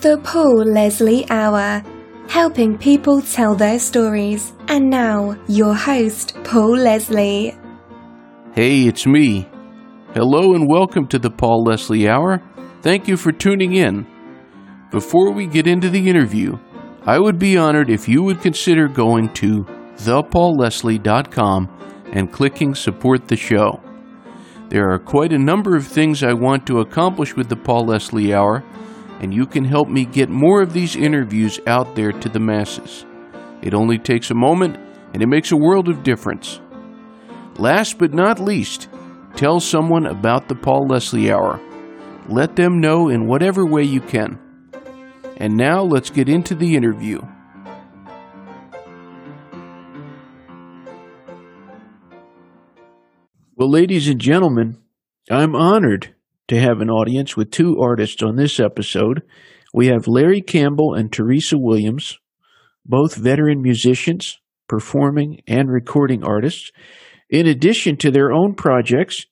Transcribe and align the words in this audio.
The 0.00 0.18
Paul 0.18 0.64
Leslie 0.64 1.24
Hour, 1.30 1.82
helping 2.28 2.76
people 2.76 3.22
tell 3.22 3.54
their 3.54 3.78
stories. 3.78 4.52
And 4.68 4.90
now, 4.90 5.38
your 5.48 5.74
host, 5.74 6.36
Paul 6.44 6.76
Leslie. 6.76 7.56
Hey, 8.52 8.82
it's 8.82 9.06
me. 9.06 9.48
Hello 10.12 10.52
and 10.52 10.68
welcome 10.68 11.06
to 11.08 11.18
the 11.18 11.30
Paul 11.30 11.64
Leslie 11.64 12.06
Hour. 12.06 12.42
Thank 12.82 13.08
you 13.08 13.16
for 13.16 13.32
tuning 13.32 13.72
in. 13.72 14.06
Before 14.90 15.32
we 15.32 15.46
get 15.46 15.66
into 15.66 15.88
the 15.88 16.10
interview, 16.10 16.58
I 17.06 17.18
would 17.18 17.38
be 17.38 17.56
honored 17.56 17.88
if 17.88 18.06
you 18.06 18.22
would 18.22 18.42
consider 18.42 18.88
going 18.88 19.32
to 19.34 19.64
thepaulleslie.com 19.96 22.04
and 22.12 22.30
clicking 22.30 22.74
support 22.74 23.28
the 23.28 23.36
show. 23.36 23.80
There 24.68 24.90
are 24.90 24.98
quite 24.98 25.32
a 25.32 25.38
number 25.38 25.74
of 25.74 25.86
things 25.86 26.22
I 26.22 26.34
want 26.34 26.66
to 26.66 26.80
accomplish 26.80 27.34
with 27.34 27.48
the 27.48 27.56
Paul 27.56 27.86
Leslie 27.86 28.34
Hour, 28.34 28.62
and 29.20 29.32
you 29.32 29.46
can 29.46 29.64
help 29.64 29.88
me 29.88 30.04
get 30.04 30.28
more 30.28 30.62
of 30.62 30.72
these 30.72 30.96
interviews 30.96 31.58
out 31.66 31.94
there 31.94 32.12
to 32.12 32.28
the 32.28 32.40
masses. 32.40 33.04
It 33.62 33.74
only 33.74 33.98
takes 33.98 34.30
a 34.30 34.34
moment, 34.34 34.76
and 35.12 35.22
it 35.22 35.26
makes 35.26 35.52
a 35.52 35.56
world 35.56 35.88
of 35.88 36.02
difference. 36.02 36.60
Last 37.58 37.98
but 37.98 38.12
not 38.12 38.38
least, 38.38 38.88
tell 39.34 39.60
someone 39.60 40.06
about 40.06 40.48
the 40.48 40.54
Paul 40.54 40.86
Leslie 40.88 41.32
Hour. 41.32 41.60
Let 42.28 42.56
them 42.56 42.80
know 42.80 43.08
in 43.08 43.26
whatever 43.26 43.64
way 43.64 43.82
you 43.82 44.00
can. 44.00 44.38
And 45.38 45.56
now 45.56 45.82
let's 45.82 46.10
get 46.10 46.28
into 46.28 46.54
the 46.54 46.74
interview. 46.74 47.20
Well, 53.54 53.70
ladies 53.70 54.08
and 54.08 54.20
gentlemen, 54.20 54.78
I'm 55.30 55.54
honored 55.54 56.14
to 56.48 56.60
have 56.60 56.80
an 56.80 56.90
audience 56.90 57.36
with 57.36 57.50
two 57.50 57.78
artists 57.80 58.22
on 58.22 58.36
this 58.36 58.60
episode. 58.60 59.22
We 59.74 59.88
have 59.88 60.06
Larry 60.06 60.40
Campbell 60.40 60.94
and 60.94 61.12
Teresa 61.12 61.58
Williams, 61.58 62.18
both 62.84 63.16
veteran 63.16 63.62
musicians, 63.62 64.38
performing, 64.68 65.42
and 65.46 65.70
recording 65.70 66.22
artists. 66.24 66.70
In 67.28 67.46
addition 67.46 67.96
to 67.98 68.10
their 68.10 68.32
own 68.32 68.54
projects, 68.54 69.26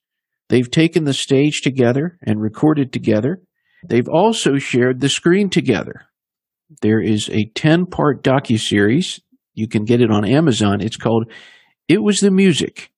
they've 0.49 0.71
taken 0.71 1.05
the 1.05 1.15
stage 1.15 1.61
together 1.63 2.19
and 2.23 2.41
recorded 2.41 2.93
together. 2.93 3.41
They've 3.89 4.09
also 4.09 4.59
shared 4.59 5.01
the 5.01 5.09
screen 5.09 5.51
together. 5.51 6.07
There 6.83 7.01
is 7.01 7.29
a 7.31 7.51
10 7.55 7.87
part 7.87 8.25
docuseries. 8.25 9.21
You 9.53 9.69
can 9.69 9.85
get 9.85 10.01
it 10.01 10.11
on 10.11 10.25
Amazon. 10.25 10.81
It's 10.81 10.97
called 10.97 11.31
It 11.89 12.03
Was 12.03 12.21
the 12.21 12.31
Music 12.31 12.91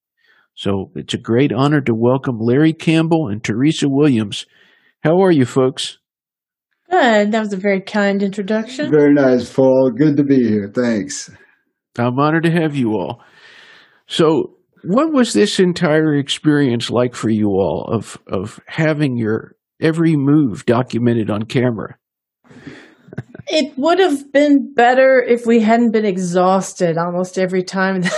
so 0.57 0.91
it's 0.95 1.13
a 1.13 1.19
great 1.19 1.53
honor 1.53 1.83
to 1.83 1.95
welcome 1.95 2.39
Larry 2.41 2.73
Campbell 2.73 3.29
and 3.29 3.45
Teresa 3.45 3.89
Williams. 3.91 4.47
How 5.05 5.21
are 5.23 5.31
you, 5.31 5.45
folks? 5.45 5.99
Good. 6.91 7.33
That 7.33 7.41
was 7.41 7.53
a 7.53 7.59
very 7.59 7.83
kind 7.83 8.23
introduction. 8.23 8.91
Very 8.91 9.13
nice, 9.13 9.53
Paul. 9.53 9.91
Good 9.91 10.17
to 10.17 10.25
be 10.25 10.49
here. 10.49 10.73
Thanks. 10.75 11.31
I'm 11.99 12.19
honored 12.19 12.45
to 12.45 12.51
have 12.51 12.75
you 12.75 12.93
all. 12.93 13.23
So, 14.07 14.55
what 14.83 15.13
was 15.13 15.35
this 15.35 15.61
entire 15.61 16.15
experience 16.15 16.91
like 16.91 17.15
for 17.15 17.29
you 17.29 17.49
all 17.49 17.91
of 17.93 18.19
of 18.27 18.59
having 18.67 19.19
your 19.19 19.57
every 19.81 20.17
move 20.17 20.65
documented 20.65 21.29
on 21.29 21.43
camera? 21.43 21.99
it 23.49 23.75
would 23.77 23.99
have 23.99 24.33
been 24.33 24.73
better 24.75 25.23
if 25.23 25.45
we 25.45 25.61
hadn't 25.61 25.93
been 25.93 26.07
exhausted 26.07 26.97
almost 26.97 27.39
every 27.39 27.63
time. 27.63 28.03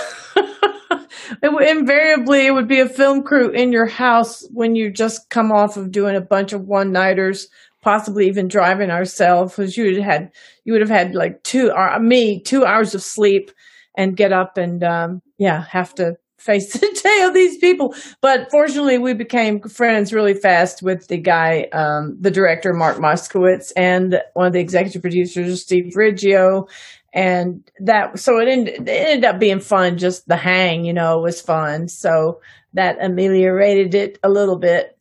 it, 1.43 1.71
invariably 1.77 2.47
it 2.47 2.53
would 2.53 2.69
be 2.69 2.81
a 2.81 2.89
film 2.89 3.23
crew 3.23 3.51
in 3.51 3.73
your 3.73 3.87
house 3.87 4.47
when 4.53 4.75
you 4.75 4.91
just 4.91 5.29
come 5.31 5.53
off 5.53 5.77
of 5.77 5.91
doing 5.91 6.17
a 6.17 6.21
bunch 6.21 6.53
of 6.53 6.67
one 6.67 6.93
nighters 6.93 7.49
possibly 7.83 8.27
even 8.27 8.49
driving 8.49 8.91
ourselves 8.91 9.55
because 9.55 9.77
you 9.77 9.85
would 9.85 9.97
have 9.97 10.05
had 10.05 10.33
you 10.65 10.73
would 10.73 10.83
have 10.83 10.91
had 10.91 11.15
like 11.15 11.43
two 11.43 11.71
uh, 11.73 11.99
me 11.99 12.41
two 12.41 12.65
hours 12.65 12.95
of 12.95 13.03
sleep 13.03 13.51
and 13.97 14.17
get 14.17 14.33
up 14.33 14.57
and 14.57 14.83
um, 14.85 15.23
yeah 15.39 15.65
have 15.71 15.95
to 15.95 16.17
face 16.39 16.73
the 16.81 17.01
day 17.03 17.25
of 17.25 17.35
these 17.35 17.59
people. 17.59 17.95
But 18.21 18.51
fortunately 18.51 18.99
we 18.99 19.13
became 19.13 19.61
friends 19.61 20.13
really 20.13 20.35
fast 20.35 20.83
with 20.83 21.09
the 21.09 21.19
guy 21.19 21.69
um, 21.73 22.17
the 22.21 22.31
director 22.31 22.73
mark 22.73 22.97
moskowitz 22.99 23.73
and 23.77 24.21
one 24.35 24.47
of 24.47 24.53
the 24.53 24.61
executive 24.61 25.03
producers 25.03 25.63
steve 25.63 25.93
riggio 25.95 26.69
and 27.15 27.69
that 27.81 28.19
so 28.19 28.39
it 28.39 28.49
ended, 28.49 28.89
it 28.89 28.89
ended 28.89 29.25
up 29.25 29.39
being 29.41 29.61
fun 29.61 29.97
just 29.97 30.29
the 30.29 30.37
hang 30.37 30.85
you 30.85 30.93
know 30.93 31.19
was 31.19 31.41
fun. 31.41 31.89
So 31.89 32.41
that 32.75 33.03
ameliorated 33.03 33.95
it 33.95 34.19
a 34.23 34.29
little 34.29 34.59
bit. 34.59 34.99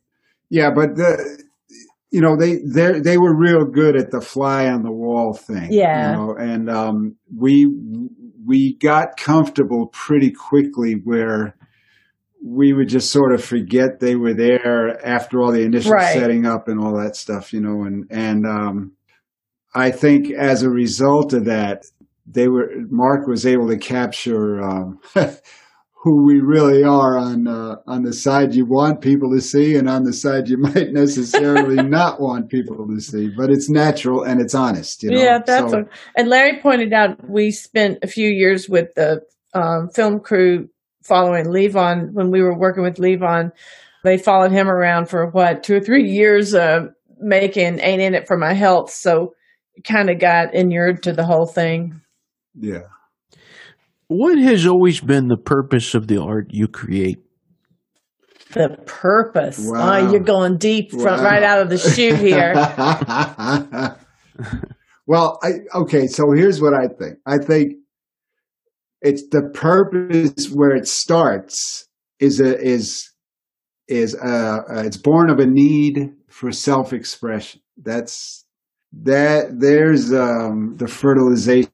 Yeah 0.50 0.70
but 0.74 0.96
the 0.96 1.44
you 2.10 2.20
know 2.20 2.36
they 2.36 2.56
they 2.56 3.00
they 3.00 3.18
were 3.18 3.36
real 3.36 3.64
good 3.64 3.96
at 3.96 4.10
the 4.10 4.20
fly 4.20 4.66
on 4.68 4.82
the 4.82 4.90
wall 4.90 5.34
thing 5.34 5.68
yeah. 5.70 6.10
you 6.10 6.16
know 6.16 6.34
and 6.34 6.70
um 6.70 7.16
we 7.36 7.66
we 8.46 8.74
got 8.78 9.18
comfortable 9.18 9.88
pretty 9.88 10.30
quickly 10.30 10.94
where 11.04 11.54
we 12.42 12.72
would 12.72 12.88
just 12.88 13.10
sort 13.10 13.34
of 13.34 13.44
forget 13.44 14.00
they 14.00 14.16
were 14.16 14.32
there 14.32 15.04
after 15.06 15.42
all 15.42 15.52
the 15.52 15.60
initial 15.60 15.92
right. 15.92 16.14
setting 16.14 16.46
up 16.46 16.66
and 16.66 16.80
all 16.80 16.96
that 16.96 17.14
stuff 17.14 17.52
you 17.52 17.60
know 17.60 17.82
and 17.82 18.06
and 18.10 18.46
um 18.46 18.92
I 19.74 19.90
think 19.90 20.30
as 20.30 20.62
a 20.62 20.70
result 20.70 21.32
of 21.32 21.44
that, 21.44 21.84
they 22.30 22.48
were 22.48 22.70
Mark 22.90 23.26
was 23.26 23.46
able 23.46 23.68
to 23.68 23.78
capture 23.78 24.62
um, 24.62 25.00
who 26.02 26.24
we 26.24 26.40
really 26.40 26.84
are 26.84 27.18
on 27.18 27.48
uh, 27.48 27.76
on 27.86 28.02
the 28.02 28.12
side 28.12 28.54
you 28.54 28.64
want 28.64 29.00
people 29.00 29.30
to 29.34 29.40
see, 29.40 29.76
and 29.76 29.88
on 29.88 30.04
the 30.04 30.12
side 30.12 30.48
you 30.48 30.56
might 30.58 30.92
necessarily 30.92 31.76
not 31.88 32.20
want 32.20 32.50
people 32.50 32.86
to 32.86 33.00
see. 33.00 33.30
But 33.36 33.50
it's 33.50 33.68
natural 33.68 34.22
and 34.22 34.40
it's 34.40 34.54
honest. 34.54 35.02
You 35.02 35.10
know? 35.10 35.20
Yeah, 35.20 35.38
that's 35.44 35.70
so, 35.70 35.80
a, 35.80 35.84
and 36.16 36.28
Larry 36.28 36.60
pointed 36.60 36.92
out 36.92 37.28
we 37.28 37.50
spent 37.50 37.98
a 38.02 38.06
few 38.06 38.28
years 38.28 38.68
with 38.68 38.94
the 38.94 39.22
um, 39.54 39.88
film 39.90 40.20
crew 40.20 40.68
following 41.02 41.46
Levon 41.46 42.12
when 42.12 42.30
we 42.30 42.42
were 42.42 42.56
working 42.56 42.82
with 42.82 42.96
Levon. 42.96 43.50
They 44.04 44.18
followed 44.18 44.52
him 44.52 44.68
around 44.68 45.08
for 45.08 45.26
what 45.26 45.64
two 45.64 45.76
or 45.76 45.80
three 45.80 46.08
years, 46.08 46.54
uh, 46.54 46.86
making 47.18 47.80
"Ain't 47.80 48.02
in 48.02 48.14
It 48.14 48.28
for 48.28 48.36
My 48.36 48.52
Health." 48.52 48.90
So 48.90 49.34
kind 49.84 50.10
of 50.10 50.18
got 50.18 50.54
inured 50.54 51.02
to 51.04 51.12
the 51.12 51.24
whole 51.24 51.46
thing. 51.46 52.00
Yeah. 52.60 52.82
What 54.08 54.38
has 54.38 54.66
always 54.66 55.00
been 55.00 55.28
the 55.28 55.36
purpose 55.36 55.94
of 55.94 56.08
the 56.08 56.20
art 56.20 56.46
you 56.50 56.66
create? 56.66 57.18
The 58.52 58.78
purpose. 58.86 59.58
Wow. 59.60 59.92
Oh, 59.92 60.10
you're 60.10 60.20
going 60.20 60.56
deep 60.56 60.92
wow. 60.92 61.02
from 61.02 61.24
right 61.24 61.42
out 61.42 61.60
of 61.60 61.68
the 61.68 61.76
chute 61.76 62.18
here. 62.18 62.54
well, 65.06 65.38
I, 65.42 65.50
okay, 65.74 66.06
so 66.06 66.32
here's 66.34 66.60
what 66.60 66.72
I 66.72 66.86
think. 66.86 67.18
I 67.26 67.36
think 67.36 67.74
it's 69.02 69.28
the 69.28 69.50
purpose 69.52 70.46
where 70.46 70.74
it 70.74 70.88
starts 70.88 71.86
is 72.18 72.40
a, 72.40 72.58
is 72.58 73.10
is 73.86 74.14
uh, 74.14 74.60
uh, 74.70 74.82
it's 74.84 74.96
born 74.96 75.30
of 75.30 75.38
a 75.38 75.46
need 75.46 76.10
for 76.28 76.50
self-expression. 76.50 77.60
That's 77.76 78.46
that 78.92 79.60
there's 79.60 80.12
um, 80.12 80.76
the 80.78 80.88
fertilization 80.88 81.70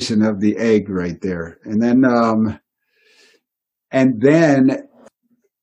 of 0.00 0.40
the 0.40 0.56
egg 0.56 0.88
right 0.88 1.20
there. 1.20 1.58
And 1.64 1.80
then, 1.80 2.04
um, 2.04 2.58
and 3.90 4.20
then 4.20 4.88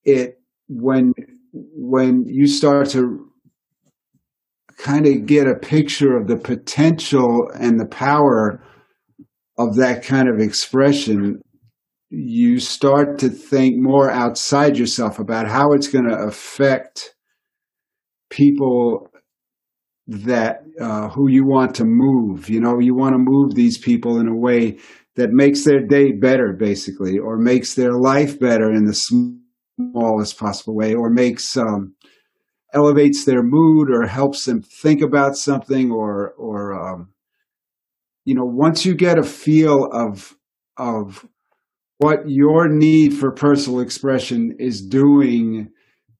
it, 0.04 0.40
when, 0.68 1.12
when 1.52 2.24
you 2.26 2.46
start 2.46 2.88
to 2.90 3.28
kind 4.78 5.06
of 5.06 5.26
get 5.26 5.46
a 5.46 5.54
picture 5.54 6.16
of 6.16 6.26
the 6.26 6.36
potential 6.36 7.50
and 7.54 7.78
the 7.78 7.86
power 7.86 8.64
of 9.58 9.76
that 9.76 10.02
kind 10.02 10.28
of 10.28 10.40
expression, 10.40 11.40
you 12.08 12.58
start 12.58 13.18
to 13.18 13.28
think 13.28 13.74
more 13.76 14.10
outside 14.10 14.78
yourself 14.78 15.18
about 15.18 15.46
how 15.46 15.72
it's 15.72 15.88
going 15.88 16.08
to 16.08 16.16
affect 16.16 17.14
people 18.30 19.11
that 20.06 20.62
uh, 20.80 21.08
who 21.08 21.28
you 21.28 21.44
want 21.46 21.74
to 21.76 21.84
move. 21.84 22.48
You 22.48 22.60
know, 22.60 22.78
you 22.78 22.94
want 22.94 23.14
to 23.14 23.18
move 23.18 23.54
these 23.54 23.78
people 23.78 24.18
in 24.18 24.28
a 24.28 24.36
way 24.36 24.78
that 25.16 25.30
makes 25.30 25.64
their 25.64 25.84
day 25.86 26.12
better, 26.12 26.52
basically, 26.52 27.18
or 27.18 27.36
makes 27.36 27.74
their 27.74 27.92
life 27.92 28.38
better 28.38 28.72
in 28.72 28.86
the 28.86 28.94
smallest 28.94 30.38
possible 30.38 30.74
way, 30.74 30.94
or 30.94 31.10
makes 31.10 31.56
um, 31.56 31.94
elevates 32.74 33.24
their 33.24 33.42
mood, 33.42 33.90
or 33.90 34.06
helps 34.06 34.44
them 34.44 34.62
think 34.62 35.02
about 35.02 35.36
something, 35.36 35.90
or 35.90 36.32
or 36.32 36.74
um, 36.74 37.12
you 38.24 38.34
know, 38.34 38.44
once 38.44 38.84
you 38.84 38.94
get 38.94 39.18
a 39.18 39.22
feel 39.22 39.88
of 39.92 40.36
of 40.76 41.26
what 41.98 42.28
your 42.28 42.68
need 42.68 43.14
for 43.14 43.30
personal 43.30 43.80
expression 43.80 44.56
is 44.58 44.80
doing 44.80 45.70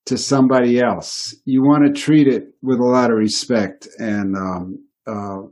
to 0.06 0.18
somebody 0.18 0.80
else. 0.80 1.34
You 1.44 1.62
want 1.62 1.84
to 1.86 2.00
treat 2.00 2.26
it 2.26 2.54
with 2.62 2.78
a 2.78 2.84
lot 2.84 3.10
of 3.10 3.16
respect, 3.16 3.88
and 3.98 4.36
um, 4.36 4.84
uh, 5.06 5.42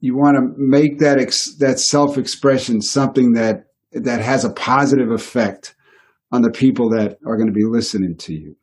you 0.00 0.16
want 0.16 0.36
to 0.36 0.54
make 0.56 0.98
that 0.98 1.18
ex- 1.18 1.56
that 1.56 1.78
self 1.78 2.18
expression 2.18 2.80
something 2.80 3.32
that 3.32 3.66
that 3.92 4.20
has 4.20 4.44
a 4.44 4.52
positive 4.52 5.10
effect 5.10 5.74
on 6.32 6.42
the 6.42 6.50
people 6.50 6.90
that 6.90 7.18
are 7.26 7.36
going 7.36 7.48
to 7.48 7.52
be 7.52 7.64
listening 7.64 8.16
to 8.16 8.34
you. 8.34 8.56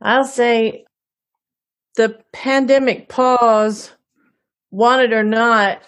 I'll 0.00 0.24
say 0.24 0.84
the 1.96 2.18
pandemic 2.32 3.08
pause 3.08 3.92
wanted 4.70 5.12
or 5.12 5.24
not, 5.24 5.80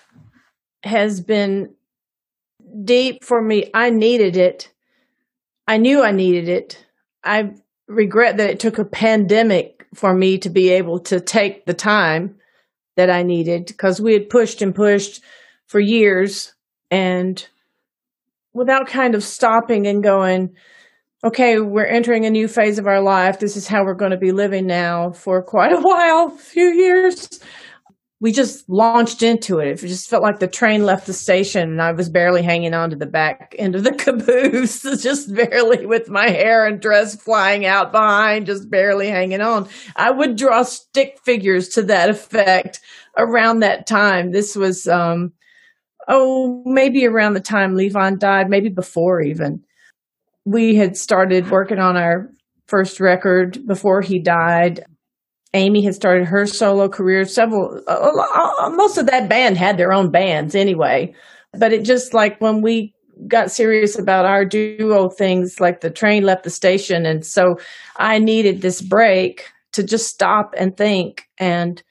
has 0.82 1.20
been 1.20 1.75
deep 2.84 3.25
for 3.25 3.41
me. 3.43 3.70
I 3.75 3.91
needed 3.91 4.37
it. 4.37 4.73
I 5.67 5.76
knew 5.76 6.02
I 6.02 6.12
needed 6.12 6.49
it. 6.49 6.87
I 7.23 7.52
regret 7.88 8.37
that 8.37 8.50
it 8.50 8.61
took 8.61 8.79
a 8.79 8.85
pandemic 8.85 9.87
for 9.94 10.14
me 10.14 10.38
to 10.38 10.50
be 10.50 10.70
able 10.70 11.00
to 11.00 11.20
take 11.20 11.64
the 11.64 11.75
time 11.75 12.37
that 12.96 13.11
I 13.11 13.23
needed 13.23 13.67
because 13.67 14.00
we 14.00 14.12
had 14.12 14.29
pushed 14.29 14.61
and 14.61 14.75
pushed 14.75 15.23
for 15.67 15.81
years 15.81 16.55
and 16.90 17.46
without 18.52 18.88
kind 18.88 19.14
of 19.14 19.23
stopping 19.23 19.87
and 19.87 20.02
going, 20.02 20.55
okay, 21.25 21.58
we're 21.58 21.87
entering 21.87 22.26
a 22.26 22.31
new 22.31 22.49
phase 22.49 22.79
of 22.79 22.87
our 22.87 23.00
life. 23.00 23.38
This 23.38 23.56
is 23.56 23.67
how 23.67 23.85
we're 23.85 23.94
going 23.94 24.11
to 24.11 24.17
be 24.19 24.32
living 24.32 24.67
now 24.67 25.12
for 25.12 25.43
quite 25.43 25.73
a 25.73 25.81
while, 25.81 26.34
a 26.34 26.38
few 26.38 26.69
years 26.69 27.41
we 28.20 28.32
just 28.32 28.69
launched 28.69 29.23
into 29.23 29.61
it. 29.61 29.69
It 29.69 29.87
just 29.87 30.11
felt 30.11 30.25
like 30.25 30.41
the 30.41 30.49
train 30.49 30.85
left 30.85 31.06
the 31.06 31.12
station 31.12 31.70
and 31.70 31.81
I 31.81 31.93
was 31.93 32.09
barely 32.09 32.43
hanging 32.43 32.75
on 32.75 32.91
to 32.91 32.97
the 32.97 33.06
back 33.06 33.55
end 33.59 33.76
of 33.76 33.85
the 33.85 33.93
caboose, 33.94 34.82
just 35.03 35.32
barely 35.35 35.87
with 35.87 36.09
my 36.09 36.29
hair 36.29 36.67
and 36.67 36.81
dress 36.81 37.15
flying 37.15 37.65
out 37.65 37.93
behind, 37.93 38.47
just 38.47 38.69
barely 38.70 39.09
hanging 39.09 39.41
on. 39.41 39.69
I 39.94 40.11
would 40.11 40.37
draw 40.37 40.65
stick 40.65 41.19
figures 41.25 41.69
to 41.70 41.82
that 41.85 42.11
effect 42.11 42.81
around 43.17 43.61
that 43.61 43.87
time. 43.87 44.32
This 44.32 44.56
was, 44.56 44.88
um, 44.88 45.32
oh, 46.09 46.62
maybe 46.67 47.06
around 47.06 47.35
the 47.35 47.41
time 47.41 47.75
Levon 47.75 48.19
died, 48.19 48.50
maybe 48.50 48.69
before 48.69 49.20
even. 49.20 49.62
We 50.44 50.75
had 50.75 50.97
started 50.97 51.50
working 51.50 51.79
on 51.79 51.97
our 51.97 52.32
first 52.67 52.99
record 52.99 53.65
before 53.67 54.00
he 54.00 54.19
died. 54.19 54.85
Amy 55.54 55.82
had 55.82 55.94
started 55.94 56.26
her 56.26 56.46
solo 56.46 56.88
career. 56.88 57.24
Several, 57.24 57.82
uh, 57.86 58.70
most 58.70 58.98
of 58.98 59.06
that 59.06 59.28
band 59.28 59.56
had 59.56 59.78
their 59.78 59.92
own 59.92 60.10
bands 60.10 60.54
anyway. 60.54 61.14
But 61.52 61.72
it 61.72 61.84
just 61.84 62.12
like 62.12 62.40
when 62.40 62.60
we 62.60 62.94
got 63.26 63.50
serious 63.50 63.98
about 63.98 64.26
our 64.26 64.44
duo 64.44 65.08
things, 65.08 65.60
like 65.60 65.80
the 65.80 65.90
train 65.90 66.24
left 66.24 66.44
the 66.44 66.50
station. 66.50 67.06
And 67.06 67.24
so 67.24 67.56
I 67.96 68.18
needed 68.18 68.60
this 68.60 68.80
break 68.82 69.50
to 69.72 69.82
just 69.82 70.08
stop 70.08 70.54
and 70.56 70.76
think. 70.76 71.28
And 71.38 71.82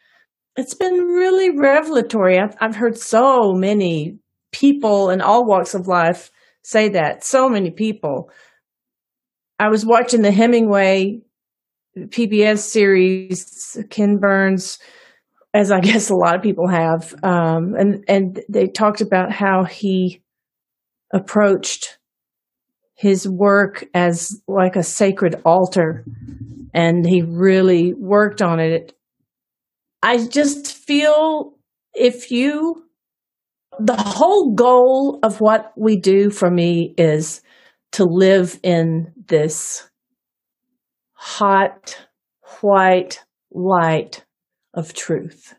it's 0.55 0.73
been 0.73 0.93
really 0.93 1.57
revelatory. 1.57 2.39
I've, 2.39 2.55
I've 2.61 2.75
heard 2.75 2.97
so 2.97 3.53
many 3.53 4.19
people 4.51 5.09
in 5.09 5.21
all 5.21 5.45
walks 5.45 5.73
of 5.73 5.87
life 5.87 6.31
say 6.63 6.89
that. 6.89 7.23
So 7.23 7.49
many 7.49 7.71
people. 7.71 8.29
I 9.59 9.69
was 9.69 9.85
watching 9.85 10.21
the 10.21 10.31
Hemingway 10.31 11.21
PBS 12.05 12.59
series, 12.59 13.77
Ken 13.89 14.17
Burns, 14.17 14.79
as 15.53 15.71
I 15.71 15.79
guess 15.81 16.09
a 16.09 16.15
lot 16.15 16.35
of 16.35 16.41
people 16.41 16.67
have, 16.67 17.13
um, 17.23 17.75
and 17.75 18.03
and 18.07 18.41
they 18.49 18.67
talked 18.67 19.01
about 19.01 19.31
how 19.31 19.63
he 19.63 20.21
approached 21.13 21.97
his 22.95 23.27
work 23.29 23.85
as 23.93 24.41
like 24.47 24.75
a 24.75 24.83
sacred 24.83 25.35
altar, 25.45 26.05
and 26.73 27.05
he 27.05 27.21
really 27.21 27.93
worked 27.93 28.41
on 28.41 28.59
it. 28.59 28.93
I 30.01 30.25
just 30.27 30.73
feel 30.73 31.53
if 31.93 32.31
you, 32.31 32.83
the 33.79 33.95
whole 33.95 34.53
goal 34.53 35.19
of 35.23 35.41
what 35.41 35.73
we 35.75 35.97
do 35.99 36.29
for 36.29 36.49
me 36.49 36.93
is 36.97 37.41
to 37.93 38.03
live 38.03 38.59
in 38.63 39.11
this 39.27 39.89
hot, 41.27 41.97
white 42.61 43.23
light 43.51 44.23
of 44.73 44.93
truth. 44.93 45.55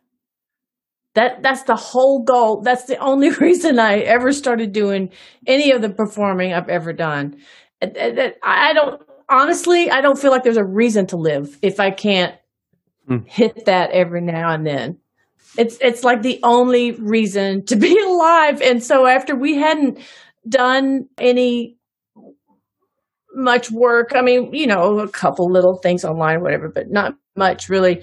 That 1.15 1.43
that's 1.43 1.65
the 1.65 1.77
whole 1.77 2.23
goal. 2.23 2.63
That's 2.63 2.85
the 2.85 2.97
only 2.99 3.31
reason 3.47 3.79
I 3.79 3.99
ever 3.99 4.33
started 4.33 4.73
doing 4.73 5.11
any 5.47 5.71
of 5.73 5.83
the 5.83 5.91
performing 5.91 6.55
I've 6.55 6.71
ever 6.71 6.93
done. 6.93 7.37
I 7.83 8.73
don't 8.75 9.03
honestly, 9.29 9.91
I 9.91 10.01
don't 10.01 10.19
feel 10.19 10.31
like 10.31 10.43
there's 10.43 10.57
a 10.57 10.65
reason 10.65 11.07
to 11.09 11.17
live 11.17 11.59
if 11.61 11.81
I 11.81 11.91
can't 11.91 12.35
hmm. 13.07 13.19
hit 13.27 13.67
that 13.67 13.91
every 13.91 14.23
now 14.23 14.53
and 14.53 14.67
then. 14.67 14.99
It's 15.59 15.77
it's 15.81 16.03
like 16.03 16.23
the 16.23 16.41
only 16.43 16.93
reason 16.93 17.65
to 17.67 17.77
be 17.77 17.99
alive. 18.07 18.63
And 18.63 18.83
so 18.83 19.07
after 19.07 19.37
we 19.37 19.57
hadn't 19.57 19.99
done 20.49 21.09
any 21.19 21.78
much 23.39 23.71
work. 23.71 24.11
I 24.15 24.23
mean, 24.23 24.53
you 24.53 24.67
know, 24.67 24.99
a 24.99 25.09
couple 25.09 25.51
little 25.51 25.79
things 25.79 26.05
online, 26.05 26.43
whatever, 26.43 26.69
but 26.69 26.91
not 26.91 27.15
much 27.37 27.69
really 27.69 28.03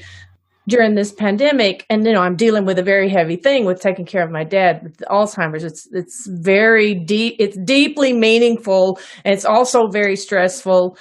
during 0.67 0.95
this 0.95 1.11
pandemic. 1.11 1.85
And 1.89 2.05
you 2.05 2.13
know, 2.13 2.21
I'm 2.21 2.35
dealing 2.35 2.65
with 2.65 2.79
a 2.79 2.83
very 2.83 3.09
heavy 3.09 3.35
thing 3.35 3.65
with 3.65 3.81
taking 3.81 4.05
care 4.05 4.23
of 4.23 4.31
my 4.31 4.43
dad 4.43 4.81
with 4.83 4.97
Alzheimer's. 5.09 5.63
It's 5.63 5.87
it's 5.91 6.27
very 6.27 6.95
deep. 6.95 7.35
It's 7.39 7.57
deeply 7.57 8.13
meaningful, 8.13 8.99
and 9.23 9.33
it's 9.33 9.45
also 9.45 9.87
very 9.91 10.15
stressful. 10.15 10.97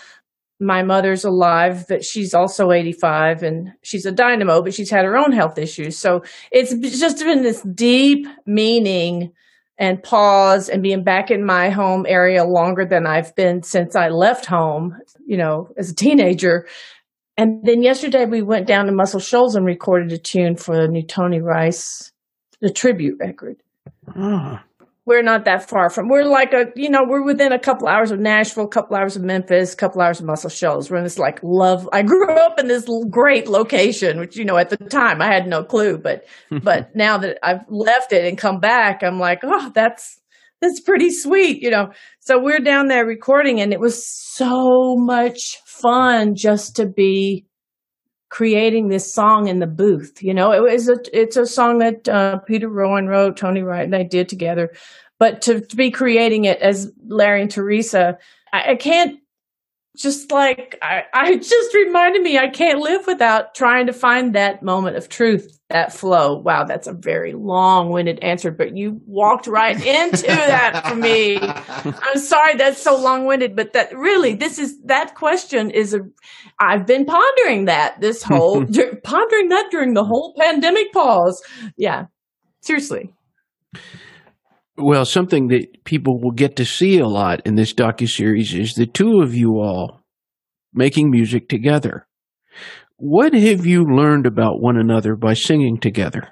My 0.60 0.82
mother's 0.82 1.24
alive, 1.24 1.84
but 1.88 2.04
she's 2.04 2.32
also 2.32 2.70
85 2.70 3.42
and 3.42 3.72
she's 3.82 4.06
a 4.06 4.12
dynamo, 4.12 4.62
but 4.62 4.72
she's 4.72 4.88
had 4.88 5.04
her 5.04 5.16
own 5.16 5.32
health 5.32 5.58
issues. 5.58 5.98
So 5.98 6.22
it's 6.52 6.72
just 6.98 7.18
been 7.18 7.42
this 7.42 7.60
deep 7.74 8.26
meaning 8.46 9.32
and 9.78 10.02
pause 10.02 10.68
and 10.68 10.82
being 10.82 11.02
back 11.02 11.30
in 11.30 11.44
my 11.44 11.70
home 11.70 12.06
area 12.08 12.44
longer 12.44 12.84
than 12.84 13.06
I've 13.06 13.34
been 13.34 13.62
since 13.62 13.96
I 13.96 14.08
left 14.08 14.46
home, 14.46 14.96
you 15.26 15.36
know, 15.36 15.68
as 15.76 15.90
a 15.90 15.94
teenager. 15.94 16.66
And 17.36 17.64
then 17.64 17.82
yesterday 17.82 18.26
we 18.26 18.42
went 18.42 18.66
down 18.66 18.86
to 18.86 18.92
Muscle 18.92 19.20
Shoals 19.20 19.56
and 19.56 19.66
recorded 19.66 20.12
a 20.12 20.18
tune 20.18 20.56
for 20.56 20.76
the 20.76 20.88
new 20.88 21.02
Tony 21.02 21.40
Rice, 21.40 22.12
the 22.60 22.70
tribute 22.70 23.18
record. 23.18 23.56
Oh 24.16 24.60
we're 25.06 25.22
not 25.22 25.44
that 25.44 25.68
far 25.68 25.90
from 25.90 26.08
we're 26.08 26.24
like 26.24 26.52
a 26.52 26.66
you 26.76 26.88
know 26.88 27.02
we're 27.06 27.24
within 27.24 27.52
a 27.52 27.58
couple 27.58 27.88
hours 27.88 28.10
of 28.10 28.18
nashville 28.18 28.64
a 28.64 28.68
couple 28.68 28.96
hours 28.96 29.16
of 29.16 29.22
memphis 29.22 29.72
a 29.72 29.76
couple 29.76 30.00
hours 30.00 30.20
of 30.20 30.26
muscle 30.26 30.50
shoals. 30.50 30.90
We're 30.90 30.98
in 30.98 31.04
this 31.04 31.18
like 31.18 31.40
love 31.42 31.88
i 31.92 32.02
grew 32.02 32.34
up 32.36 32.58
in 32.58 32.68
this 32.68 32.88
great 33.10 33.48
location 33.48 34.18
which 34.18 34.36
you 34.36 34.44
know 34.44 34.56
at 34.56 34.70
the 34.70 34.76
time 34.76 35.20
i 35.20 35.26
had 35.26 35.46
no 35.46 35.64
clue 35.64 35.98
but 35.98 36.24
but 36.62 36.94
now 36.94 37.18
that 37.18 37.38
i've 37.42 37.64
left 37.68 38.12
it 38.12 38.24
and 38.24 38.38
come 38.38 38.60
back 38.60 39.02
i'm 39.02 39.18
like 39.18 39.40
oh 39.42 39.70
that's 39.74 40.20
that's 40.60 40.80
pretty 40.80 41.10
sweet 41.10 41.62
you 41.62 41.70
know. 41.70 41.90
So 42.20 42.40
we're 42.40 42.60
down 42.60 42.88
there 42.88 43.04
recording 43.04 43.60
and 43.60 43.72
it 43.72 43.80
was 43.80 44.06
so 44.06 44.94
much 44.96 45.58
fun 45.66 46.34
just 46.34 46.76
to 46.76 46.86
be 46.86 47.46
creating 48.34 48.88
this 48.88 49.14
song 49.14 49.46
in 49.46 49.60
the 49.60 49.66
booth. 49.66 50.20
You 50.20 50.34
know, 50.34 50.50
it 50.50 50.60
was 50.60 50.88
a 50.88 50.98
it's 51.12 51.36
a 51.36 51.46
song 51.46 51.78
that 51.78 52.08
uh, 52.08 52.38
Peter 52.38 52.68
Rowan 52.68 53.06
wrote, 53.06 53.36
Tony 53.36 53.62
Rice 53.62 53.84
and 53.84 53.94
I 53.94 54.02
did 54.02 54.28
together. 54.28 54.72
But 55.20 55.40
to, 55.42 55.60
to 55.60 55.76
be 55.76 55.92
creating 55.92 56.44
it 56.44 56.58
as 56.58 56.90
Larry 57.06 57.42
and 57.42 57.50
Teresa, 57.50 58.18
I, 58.52 58.72
I 58.72 58.74
can't 58.74 59.20
just 59.96 60.32
like 60.32 60.78
I, 60.82 61.02
I 61.12 61.36
just 61.36 61.74
reminded 61.74 62.22
me 62.22 62.38
I 62.38 62.48
can't 62.48 62.80
live 62.80 63.06
without 63.06 63.54
trying 63.54 63.86
to 63.86 63.92
find 63.92 64.34
that 64.34 64.62
moment 64.62 64.96
of 64.96 65.08
truth, 65.08 65.58
that 65.70 65.92
flow. 65.92 66.38
Wow, 66.38 66.64
that's 66.64 66.86
a 66.86 66.92
very 66.92 67.32
long-winded 67.32 68.18
answer, 68.22 68.50
but 68.50 68.76
you 68.76 69.00
walked 69.06 69.46
right 69.46 69.76
into 69.76 70.26
that 70.26 70.86
for 70.88 70.96
me. 70.96 71.38
I'm 71.40 72.18
sorry 72.18 72.56
that's 72.56 72.82
so 72.82 72.96
long-winded, 73.00 73.54
but 73.56 73.72
that 73.72 73.96
really 73.96 74.34
this 74.34 74.58
is 74.58 74.80
that 74.84 75.14
question 75.14 75.70
is 75.70 75.94
a 75.94 76.00
I've 76.58 76.86
been 76.86 77.04
pondering 77.04 77.66
that 77.66 78.00
this 78.00 78.22
whole 78.22 78.64
pondering 79.04 79.48
that 79.48 79.68
during 79.70 79.94
the 79.94 80.04
whole 80.04 80.34
pandemic 80.38 80.92
pause. 80.92 81.42
Yeah. 81.76 82.06
Seriously. 82.60 83.12
Well, 84.76 85.04
something 85.04 85.48
that 85.48 85.84
people 85.84 86.20
will 86.20 86.32
get 86.32 86.56
to 86.56 86.64
see 86.64 86.98
a 86.98 87.06
lot 87.06 87.40
in 87.46 87.54
this 87.54 87.72
docu 87.72 88.08
series 88.08 88.54
is 88.54 88.74
the 88.74 88.86
two 88.86 89.20
of 89.22 89.34
you 89.34 89.60
all 89.60 90.00
making 90.72 91.10
music 91.10 91.48
together. 91.48 92.08
What 92.96 93.34
have 93.34 93.66
you 93.66 93.84
learned 93.84 94.26
about 94.26 94.60
one 94.60 94.76
another 94.76 95.14
by 95.14 95.34
singing 95.34 95.78
together? 95.78 96.28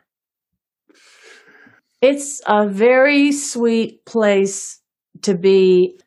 It's 2.01 2.41
a 2.47 2.69
very 2.69 3.31
sweet 3.31 4.05
place 4.05 4.81
to 5.23 5.37
be 5.37 6.01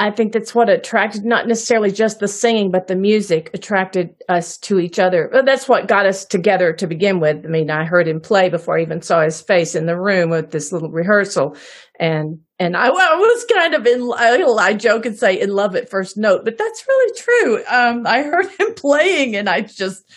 I 0.00 0.12
think 0.12 0.32
that's 0.32 0.54
what 0.54 0.70
attracted, 0.70 1.24
not 1.24 1.48
necessarily 1.48 1.90
just 1.90 2.20
the 2.20 2.28
singing, 2.28 2.70
but 2.70 2.86
the 2.86 2.94
music 2.94 3.50
attracted 3.52 4.14
us 4.28 4.56
to 4.58 4.78
each 4.78 5.00
other. 5.00 5.28
That's 5.44 5.68
what 5.68 5.88
got 5.88 6.06
us 6.06 6.24
together 6.24 6.72
to 6.74 6.86
begin 6.86 7.18
with. 7.18 7.44
I 7.44 7.48
mean, 7.48 7.68
I 7.68 7.84
heard 7.84 8.06
him 8.06 8.20
play 8.20 8.48
before 8.48 8.78
I 8.78 8.82
even 8.82 9.02
saw 9.02 9.22
his 9.22 9.40
face 9.40 9.74
in 9.74 9.86
the 9.86 9.98
room 9.98 10.30
with 10.30 10.52
this 10.52 10.70
little 10.70 10.90
rehearsal. 10.90 11.56
And, 11.98 12.38
and 12.60 12.76
I, 12.76 12.86
I 12.86 12.90
was 12.90 13.46
kind 13.52 13.74
of 13.74 13.86
in, 13.88 14.12
I, 14.16 14.74
joke 14.74 15.04
and 15.04 15.18
say 15.18 15.40
in 15.40 15.50
love 15.50 15.74
at 15.74 15.90
first 15.90 16.16
note, 16.16 16.44
but 16.44 16.58
that's 16.58 16.86
really 16.86 17.18
true. 17.18 17.64
Um, 17.68 18.06
I 18.06 18.22
heard 18.22 18.46
him 18.60 18.74
playing 18.76 19.34
and 19.34 19.48
I 19.48 19.62
just, 19.62 20.08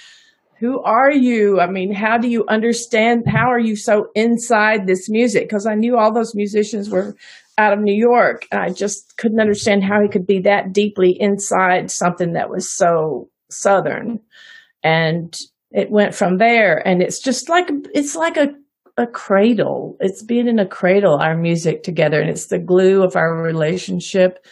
who 0.60 0.80
are 0.84 1.12
you? 1.12 1.60
I 1.60 1.66
mean, 1.66 1.92
how 1.92 2.20
do 2.20 2.28
you 2.28 2.46
understand? 2.48 3.24
How 3.26 3.50
are 3.52 3.60
you 3.60 3.76
so 3.76 4.10
inside 4.14 4.86
this 4.86 5.10
music? 5.10 5.50
Because 5.50 5.66
I 5.66 5.74
knew 5.74 5.98
all 5.98 6.14
those 6.14 6.36
musicians 6.36 6.88
were 6.88 7.16
out 7.62 7.74
of 7.74 7.80
New 7.80 7.94
York. 7.96 8.48
And 8.52 8.62
I 8.62 8.70
just 8.70 9.18
couldn't 9.18 9.40
understand 9.40 9.84
how 9.84 10.02
he 10.02 10.10
could 10.10 10.26
be 10.26 10.40
that 10.42 10.74
deeply 10.74 11.16
inside 11.20 11.92
something 11.92 12.34
that 12.34 12.50
was 12.50 12.72
so 12.72 13.30
Southern. 13.50 14.20
And 14.84 15.38
it 15.72 15.92
went 15.92 16.16
from 16.16 16.38
there. 16.38 16.86
And 16.88 17.02
it's 17.02 17.20
just 17.20 17.50
like, 17.50 17.70
it's 17.94 18.16
like 18.16 18.38
a, 18.38 18.50
a 18.98 19.08
cradle. 19.08 19.98
It's 20.00 20.24
being 20.24 20.48
in 20.48 20.60
a 20.60 20.66
cradle, 20.68 21.16
our 21.16 21.38
music 21.38 21.84
together, 21.84 22.20
and 22.20 22.30
it's 22.30 22.48
the 22.48 22.60
glue 22.60 23.04
of 23.04 23.16
our 23.16 23.42
relationship. 23.42 24.46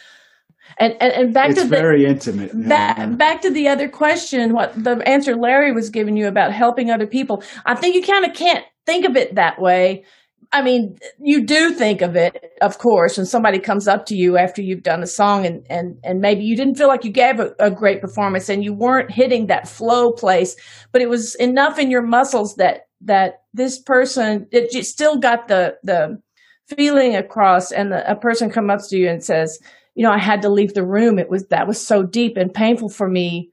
And 0.78 0.94
and, 1.00 1.12
and 1.12 1.34
back 1.34 1.50
it's 1.50 1.62
to 1.62 1.68
very 1.68 2.04
the, 2.04 2.10
intimate. 2.10 2.52
Back, 2.68 2.96
Yeah. 2.96 3.06
back 3.06 3.42
to 3.42 3.50
the 3.50 3.68
other 3.68 3.88
question, 3.88 4.54
what 4.54 4.72
the 4.82 5.02
answer 5.06 5.36
Larry 5.36 5.72
was 5.72 5.90
giving 5.90 6.16
you 6.16 6.26
about 6.26 6.52
helping 6.52 6.90
other 6.90 7.06
people. 7.06 7.42
I 7.66 7.74
think 7.74 7.94
you 7.96 8.02
kind 8.02 8.24
of 8.24 8.34
can't 8.34 8.64
think 8.86 9.04
of 9.04 9.16
it 9.16 9.34
that 9.34 9.60
way. 9.60 10.04
I 10.52 10.62
mean, 10.62 10.98
you 11.22 11.46
do 11.46 11.72
think 11.72 12.02
of 12.02 12.16
it, 12.16 12.54
of 12.60 12.78
course, 12.78 13.16
when 13.16 13.26
somebody 13.26 13.60
comes 13.60 13.86
up 13.86 14.04
to 14.06 14.16
you 14.16 14.36
after 14.36 14.60
you've 14.60 14.82
done 14.82 15.02
a 15.02 15.06
song 15.06 15.46
and, 15.46 15.64
and, 15.70 15.96
and 16.02 16.20
maybe 16.20 16.42
you 16.42 16.56
didn't 16.56 16.74
feel 16.74 16.88
like 16.88 17.04
you 17.04 17.12
gave 17.12 17.38
a, 17.38 17.54
a 17.60 17.70
great 17.70 18.00
performance 18.00 18.48
and 18.48 18.64
you 18.64 18.74
weren't 18.74 19.12
hitting 19.12 19.46
that 19.46 19.68
flow 19.68 20.10
place, 20.10 20.56
but 20.90 21.02
it 21.02 21.08
was 21.08 21.36
enough 21.36 21.78
in 21.78 21.88
your 21.88 22.02
muscles 22.02 22.56
that, 22.56 22.88
that 23.00 23.42
this 23.54 23.80
person, 23.80 24.48
it 24.50 24.72
just 24.72 24.90
still 24.90 25.18
got 25.18 25.46
the, 25.46 25.76
the 25.84 26.20
feeling 26.66 27.14
across 27.14 27.70
and 27.70 27.92
the, 27.92 28.10
a 28.10 28.16
person 28.16 28.50
comes 28.50 28.70
up 28.70 28.80
to 28.88 28.96
you 28.96 29.08
and 29.08 29.22
says, 29.22 29.56
you 29.94 30.02
know, 30.02 30.12
I 30.12 30.18
had 30.18 30.42
to 30.42 30.48
leave 30.48 30.74
the 30.74 30.86
room. 30.86 31.20
It 31.20 31.30
was, 31.30 31.46
that 31.46 31.68
was 31.68 31.84
so 31.84 32.02
deep 32.02 32.36
and 32.36 32.52
painful 32.52 32.88
for 32.88 33.08
me 33.08 33.49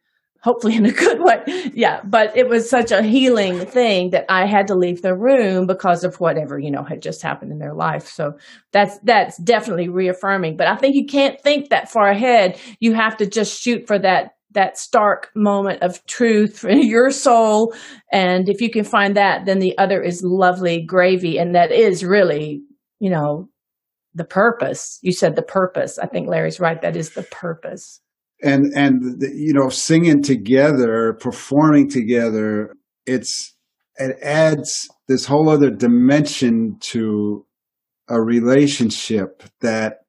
hopefully 0.47 0.77
in 0.77 0.85
a 0.85 0.93
good 0.93 1.19
way. 1.19 1.43
Yeah, 1.73 1.99
but 2.05 2.35
it 2.37 2.47
was 2.47 2.69
such 2.69 2.91
a 2.91 3.03
healing 3.03 3.65
thing 3.65 4.11
that 4.11 4.25
I 4.29 4.45
had 4.45 4.67
to 4.67 4.75
leave 4.75 5.01
the 5.01 5.13
room 5.13 5.67
because 5.67 6.05
of 6.05 6.21
whatever, 6.21 6.57
you 6.57 6.71
know, 6.71 6.83
had 6.83 7.01
just 7.01 7.21
happened 7.21 7.51
in 7.51 7.59
their 7.59 7.73
life. 7.73 8.07
So 8.07 8.37
that's 8.71 8.97
that's 8.99 9.37
definitely 9.39 9.89
reaffirming. 9.89 10.55
But 10.55 10.67
I 10.67 10.77
think 10.77 10.95
you 10.95 11.05
can't 11.05 11.39
think 11.41 11.69
that 11.69 11.91
far 11.91 12.07
ahead. 12.07 12.57
You 12.79 12.93
have 12.93 13.17
to 13.17 13.25
just 13.25 13.61
shoot 13.61 13.87
for 13.87 13.99
that 13.99 14.35
that 14.51 14.77
stark 14.77 15.31
moment 15.35 15.83
of 15.83 16.03
truth 16.05 16.59
for 16.61 16.71
your 16.71 17.11
soul 17.11 17.73
and 18.13 18.47
if 18.47 18.61
you 18.61 18.71
can 18.71 18.85
find 18.85 19.17
that 19.17 19.45
then 19.45 19.59
the 19.59 19.77
other 19.77 20.01
is 20.01 20.23
lovely 20.23 20.81
gravy 20.81 21.37
and 21.37 21.55
that 21.55 21.73
is 21.73 22.05
really, 22.05 22.63
you 22.99 23.09
know, 23.09 23.49
the 24.15 24.23
purpose. 24.23 24.97
You 25.01 25.11
said 25.11 25.35
the 25.35 25.41
purpose. 25.41 25.99
I 25.99 26.07
think 26.07 26.29
Larry's 26.29 26.59
right. 26.59 26.81
That 26.81 26.95
is 26.95 27.11
the 27.11 27.23
purpose 27.23 27.99
and 28.41 28.71
and 28.75 29.21
you 29.33 29.53
know 29.53 29.69
singing 29.69 30.21
together 30.21 31.17
performing 31.19 31.89
together 31.89 32.75
it's 33.05 33.55
it 33.97 34.17
adds 34.21 34.87
this 35.07 35.25
whole 35.25 35.49
other 35.49 35.71
dimension 35.71 36.77
to 36.79 37.45
a 38.09 38.21
relationship 38.21 39.43
that 39.61 39.99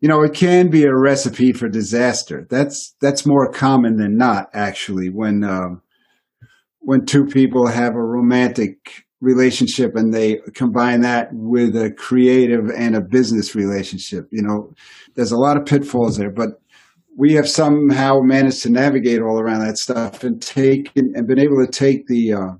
you 0.00 0.08
know 0.08 0.22
it 0.22 0.34
can 0.34 0.68
be 0.68 0.84
a 0.84 0.96
recipe 0.96 1.52
for 1.52 1.68
disaster. 1.68 2.46
That's 2.48 2.94
that's 3.00 3.26
more 3.26 3.50
common 3.50 3.96
than 3.96 4.16
not 4.16 4.48
actually 4.52 5.08
when 5.08 5.44
um, 5.44 5.82
when 6.80 7.04
two 7.04 7.26
people 7.26 7.66
have 7.66 7.94
a 7.94 8.02
romantic 8.02 9.04
relationship 9.20 9.94
and 9.94 10.12
they 10.12 10.40
combine 10.54 11.02
that 11.02 11.28
with 11.32 11.76
a 11.76 11.92
creative 11.92 12.70
and 12.76 12.96
a 12.96 13.00
business 13.00 13.54
relationship 13.54 14.26
you 14.32 14.42
know 14.42 14.74
there's 15.14 15.30
a 15.30 15.38
lot 15.38 15.56
of 15.56 15.64
pitfalls 15.64 16.16
there 16.16 16.28
but 16.28 16.60
we 17.16 17.34
have 17.34 17.48
somehow 17.48 18.20
managed 18.20 18.62
to 18.62 18.70
navigate 18.70 19.20
all 19.20 19.38
around 19.38 19.66
that 19.66 19.78
stuff 19.78 20.24
and 20.24 20.40
take 20.40 20.90
and 20.96 21.26
been 21.26 21.38
able 21.38 21.64
to 21.64 21.70
take 21.70 22.06
the 22.06 22.32
uh, 22.32 22.52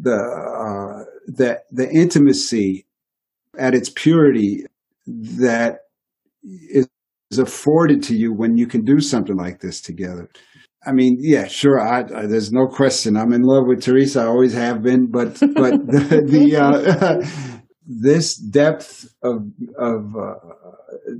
the 0.00 0.14
uh, 0.14 1.04
the 1.26 1.60
the 1.70 1.90
intimacy 1.90 2.86
at 3.58 3.74
its 3.74 3.90
purity 3.90 4.64
that 5.06 5.78
is 6.42 6.88
afforded 7.38 8.02
to 8.04 8.14
you 8.16 8.32
when 8.32 8.56
you 8.56 8.66
can 8.66 8.84
do 8.84 9.00
something 9.00 9.36
like 9.36 9.60
this 9.60 9.80
together. 9.80 10.28
I 10.86 10.92
mean, 10.92 11.16
yeah, 11.20 11.46
sure. 11.46 11.80
I, 11.80 12.00
I, 12.00 12.26
there's 12.26 12.52
no 12.52 12.66
question. 12.66 13.16
I'm 13.16 13.32
in 13.32 13.42
love 13.42 13.64
with 13.66 13.82
Teresa. 13.82 14.20
I 14.20 14.26
always 14.26 14.52
have 14.52 14.82
been, 14.82 15.10
but 15.10 15.40
but 15.40 15.86
the, 15.86 16.24
the 16.26 16.56
uh, 16.56 17.26
this 17.86 18.36
depth 18.36 19.06
of 19.22 19.46
of 19.78 20.14
uh, 20.16 20.34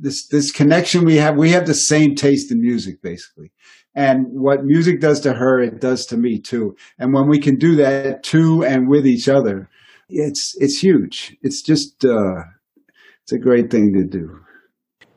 this 0.00 0.26
this 0.28 0.50
connection 0.50 1.04
we 1.04 1.16
have 1.16 1.36
we 1.36 1.50
have 1.50 1.66
the 1.66 1.74
same 1.74 2.14
taste 2.14 2.50
in 2.50 2.60
music 2.60 3.02
basically. 3.02 3.52
And 3.96 4.26
what 4.32 4.64
music 4.64 5.00
does 5.00 5.20
to 5.20 5.34
her 5.34 5.60
it 5.60 5.80
does 5.80 6.06
to 6.06 6.16
me 6.16 6.40
too. 6.40 6.76
And 6.98 7.12
when 7.12 7.28
we 7.28 7.38
can 7.38 7.56
do 7.56 7.76
that 7.76 8.22
to 8.24 8.64
and 8.64 8.88
with 8.88 9.06
each 9.06 9.28
other 9.28 9.68
it's 10.08 10.54
it's 10.58 10.78
huge. 10.78 11.36
It's 11.42 11.62
just 11.62 12.04
uh 12.04 12.42
it's 13.22 13.32
a 13.32 13.38
great 13.38 13.70
thing 13.70 13.92
to 13.94 14.04
do. 14.04 14.40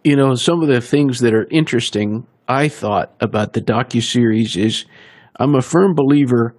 You 0.04 0.16
know, 0.16 0.36
some 0.36 0.62
of 0.62 0.70
the 0.70 0.80
things 0.80 1.20
that 1.20 1.34
are 1.34 1.48
interesting, 1.52 2.26
I 2.48 2.70
thought 2.70 3.14
about 3.20 3.52
the 3.52 3.62
docu 3.62 4.02
series 4.02 4.56
is, 4.56 4.86
I'm 5.38 5.56
a 5.56 5.62
firm 5.62 5.94
believer, 5.94 6.56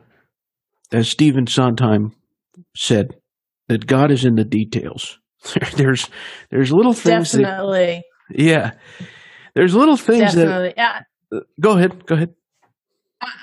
as 0.93 1.09
Stephen 1.09 1.47
Sondheim 1.47 2.13
said, 2.77 3.17
that 3.69 3.87
God 3.87 4.11
is 4.11 4.27
in 4.27 4.35
the 4.35 4.45
details. 4.45 5.19
there's 5.77 6.09
there's 6.51 6.73
little 6.73 6.93
things 6.93 7.33
definitely 7.33 8.05
that 8.31 8.43
yeah, 8.43 8.73
there's 9.55 9.75
little 9.75 9.97
things 9.97 10.35
definitely 10.35 10.75
yeah. 10.77 11.03
Go 11.61 11.77
ahead, 11.77 12.07
go 12.07 12.15
ahead. 12.15 12.35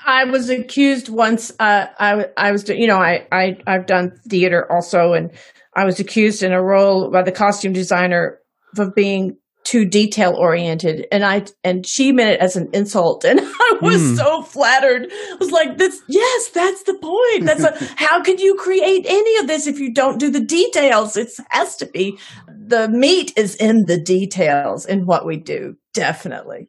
I 0.06 0.24
was 0.24 0.48
accused 0.48 1.08
once. 1.08 1.52
Uh, 1.58 1.86
I 1.98 2.26
I 2.36 2.52
was 2.52 2.68
you 2.68 2.86
know 2.86 2.98
I 2.98 3.26
I 3.30 3.58
I've 3.66 3.86
done 3.86 4.18
theater 4.28 4.70
also, 4.70 5.12
and 5.12 5.30
I 5.74 5.84
was 5.84 6.00
accused 6.00 6.42
in 6.42 6.52
a 6.52 6.62
role 6.62 7.10
by 7.10 7.22
the 7.22 7.32
costume 7.32 7.72
designer 7.72 8.38
of 8.78 8.94
being 8.94 9.36
too 9.66 9.84
detail 9.84 10.32
oriented, 10.38 11.06
and 11.10 11.24
I 11.24 11.44
and 11.64 11.84
she 11.84 12.12
meant 12.12 12.30
it 12.30 12.40
as 12.40 12.54
an 12.56 12.68
insult, 12.72 13.24
and 13.24 13.40
I 13.42 13.78
was 13.82 14.00
Mm. 14.00 14.16
so 14.16 14.42
flattered. 14.42 15.08
I 15.10 15.36
was 15.40 15.50
like, 15.50 15.76
"This, 15.76 16.00
yes, 16.08 16.48
that's 16.50 16.84
the 16.84 16.94
point. 16.94 17.44
That's 17.46 17.64
a, 17.64 17.94
how 17.96 18.22
could 18.22 18.40
you 18.40 18.54
create 18.54 19.04
any 19.08 19.36
of 19.38 19.48
this 19.48 19.66
if 19.66 19.78
you 19.80 19.92
don't 19.92 20.20
do 20.20 20.30
the 20.30 20.40
details? 20.44 21.16
It 21.16 21.30
has 21.50 21.76
to 21.76 21.86
be 21.86 22.16
the 22.48 22.88
meat 22.88 23.32
is 23.36 23.56
in 23.56 23.84
the 23.86 24.00
details 24.00 24.86
in 24.86 25.04
what 25.06 25.26
we 25.26 25.36
do, 25.36 25.74
definitely." 25.92 26.68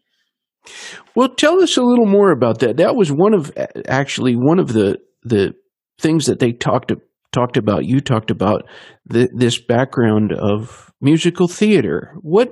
Well, 1.15 1.29
tell 1.29 1.61
us 1.63 1.77
a 1.77 1.81
little 1.83 2.05
more 2.07 2.31
about 2.31 2.59
that. 2.59 2.77
That 2.77 2.95
was 2.95 3.09
one 3.11 3.33
of 3.33 3.51
actually 3.87 4.35
one 4.35 4.59
of 4.59 4.73
the 4.73 4.97
the 5.23 5.53
things 5.99 6.25
that 6.25 6.39
they 6.39 6.51
talked 6.51 6.91
talked 7.37 7.57
about. 7.57 7.85
You 7.85 8.01
talked 8.01 8.31
about 8.31 8.63
the, 9.05 9.29
this 9.35 9.59
background 9.59 10.33
of 10.33 10.91
musical 11.01 11.47
theater. 11.47 12.15
What 12.21 12.49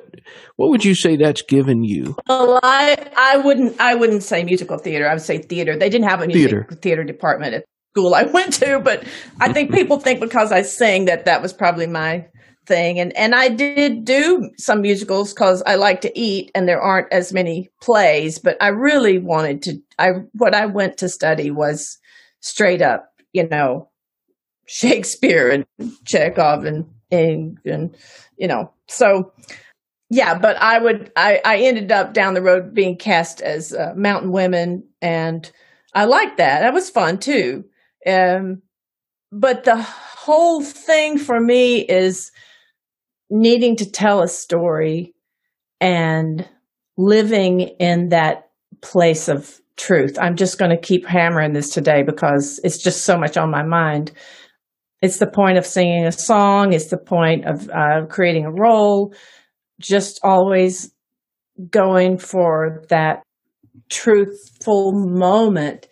what 0.58 0.70
would 0.70 0.86
you 0.86 0.94
say 0.96 1.18
that's 1.18 1.42
given 1.42 1.84
you? 1.84 2.16
Well, 2.28 2.60
I 2.62 2.98
I 3.18 3.38
wouldn't 3.38 3.80
I 3.80 3.96
wouldn't 3.96 4.24
say 4.24 4.44
musical 4.44 4.78
theater. 4.78 5.08
I 5.10 5.14
would 5.14 5.24
say 5.24 5.40
theater. 5.40 5.78
They 5.78 5.90
didn't 5.90 6.08
have 6.10 6.22
a 6.22 6.28
music 6.28 6.52
Theater. 6.52 6.68
theater, 6.82 7.04
department 7.04 7.56
at 7.56 7.66
school 7.94 8.14
I 8.14 8.24
went 8.38 8.54
to, 8.54 8.80
but 8.80 9.04
I 9.40 9.52
think 9.52 9.72
people 9.80 10.00
think 10.00 10.20
because 10.20 10.52
I 10.52 10.62
sing 10.62 11.06
that 11.06 11.26
that 11.26 11.42
was 11.42 11.54
probably 11.54 11.88
my 11.88 12.28
thing. 12.68 13.00
And 13.00 13.16
and 13.18 13.34
I 13.34 13.50
did 13.50 14.06
do 14.06 14.50
some 14.58 14.82
musicals 14.82 15.34
because 15.34 15.64
I 15.66 15.76
like 15.76 16.02
to 16.02 16.20
eat, 16.20 16.52
and 16.54 16.68
there 16.68 16.82
aren't 16.82 17.12
as 17.12 17.34
many 17.34 17.70
plays. 17.82 18.38
But 18.38 18.58
I 18.62 18.68
really 18.68 19.18
wanted 19.18 19.64
to. 19.64 19.80
I 19.98 20.10
what 20.34 20.54
I 20.54 20.68
went 20.68 20.98
to 20.98 21.10
study 21.10 21.50
was 21.50 21.98
straight 22.42 22.84
up, 22.84 23.10
you 23.34 23.48
know, 23.50 23.90
Shakespeare 24.66 25.50
and 25.50 25.66
Chekhov 26.06 26.66
and 26.66 26.86
and, 27.12 27.58
and 27.66 27.96
you 28.38 28.48
know 28.48 28.72
so 28.88 29.32
yeah 30.10 30.38
but 30.38 30.56
i 30.58 30.78
would 30.80 31.12
i 31.16 31.40
i 31.46 31.58
ended 31.58 31.92
up 31.92 32.14
down 32.14 32.34
the 32.34 32.42
road 32.42 32.74
being 32.74 32.98
cast 32.98 33.42
as 33.42 33.74
uh, 33.74 33.94
mountain 33.96 34.32
women 34.32 34.84
and 35.02 35.52
i 35.94 36.06
liked 36.06 36.38
that. 36.38 36.62
That 36.62 36.74
was 36.74 36.90
fun 36.90 37.20
too. 37.20 37.64
Um 38.08 38.62
but 39.32 39.64
the 39.66 39.82
whole 39.82 40.62
thing 40.62 41.18
for 41.18 41.40
me 41.40 41.80
is 41.80 42.32
needing 43.30 43.76
to 43.78 43.90
tell 43.90 44.22
a 44.22 44.28
story 44.28 45.14
and 45.82 46.48
living 46.98 47.62
in 47.62 48.10
that 48.10 48.50
place 48.82 49.28
of 49.28 49.60
truth. 49.78 50.18
I'm 50.20 50.36
just 50.38 50.58
going 50.58 50.72
to 50.72 50.78
keep 50.78 51.06
hammering 51.06 51.54
this 51.54 51.70
today 51.70 52.02
because 52.04 52.60
it's 52.64 52.78
just 52.78 53.04
so 53.04 53.18
much 53.18 53.36
on 53.36 53.52
my 53.52 53.64
mind 53.64 54.12
it's 55.02 55.20
the 55.20 55.28
point 55.28 55.58
of 55.58 55.66
singing 55.66 56.06
a 56.06 56.12
song. 56.12 56.74
It's 56.74 56.90
the 56.90 56.98
point 56.98 57.46
of 57.46 57.70
uh, 57.70 58.06
creating 58.08 58.46
a 58.46 58.52
role. 58.52 59.14
Just 59.80 60.20
always 60.24 60.92
going 61.70 62.18
for 62.18 62.84
that 62.90 63.24
truthful 63.90 64.92
moment. 64.94 65.88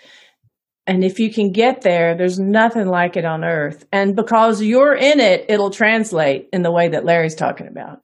And 0.86 1.04
if 1.04 1.20
you 1.20 1.32
can 1.32 1.52
get 1.52 1.82
there, 1.82 2.16
there's 2.16 2.40
nothing 2.40 2.88
like 2.88 3.16
it 3.16 3.26
on 3.26 3.44
earth. 3.44 3.86
And 3.92 4.16
because 4.16 4.62
you're 4.62 4.96
in 4.96 5.20
it, 5.20 5.46
it'll 5.48 5.70
translate 5.70 6.50
in 6.52 6.62
the 6.62 6.72
way 6.72 6.90
that 6.90 7.06
Larry's 7.06 7.36
talking 7.36 7.68
about. 7.68 8.00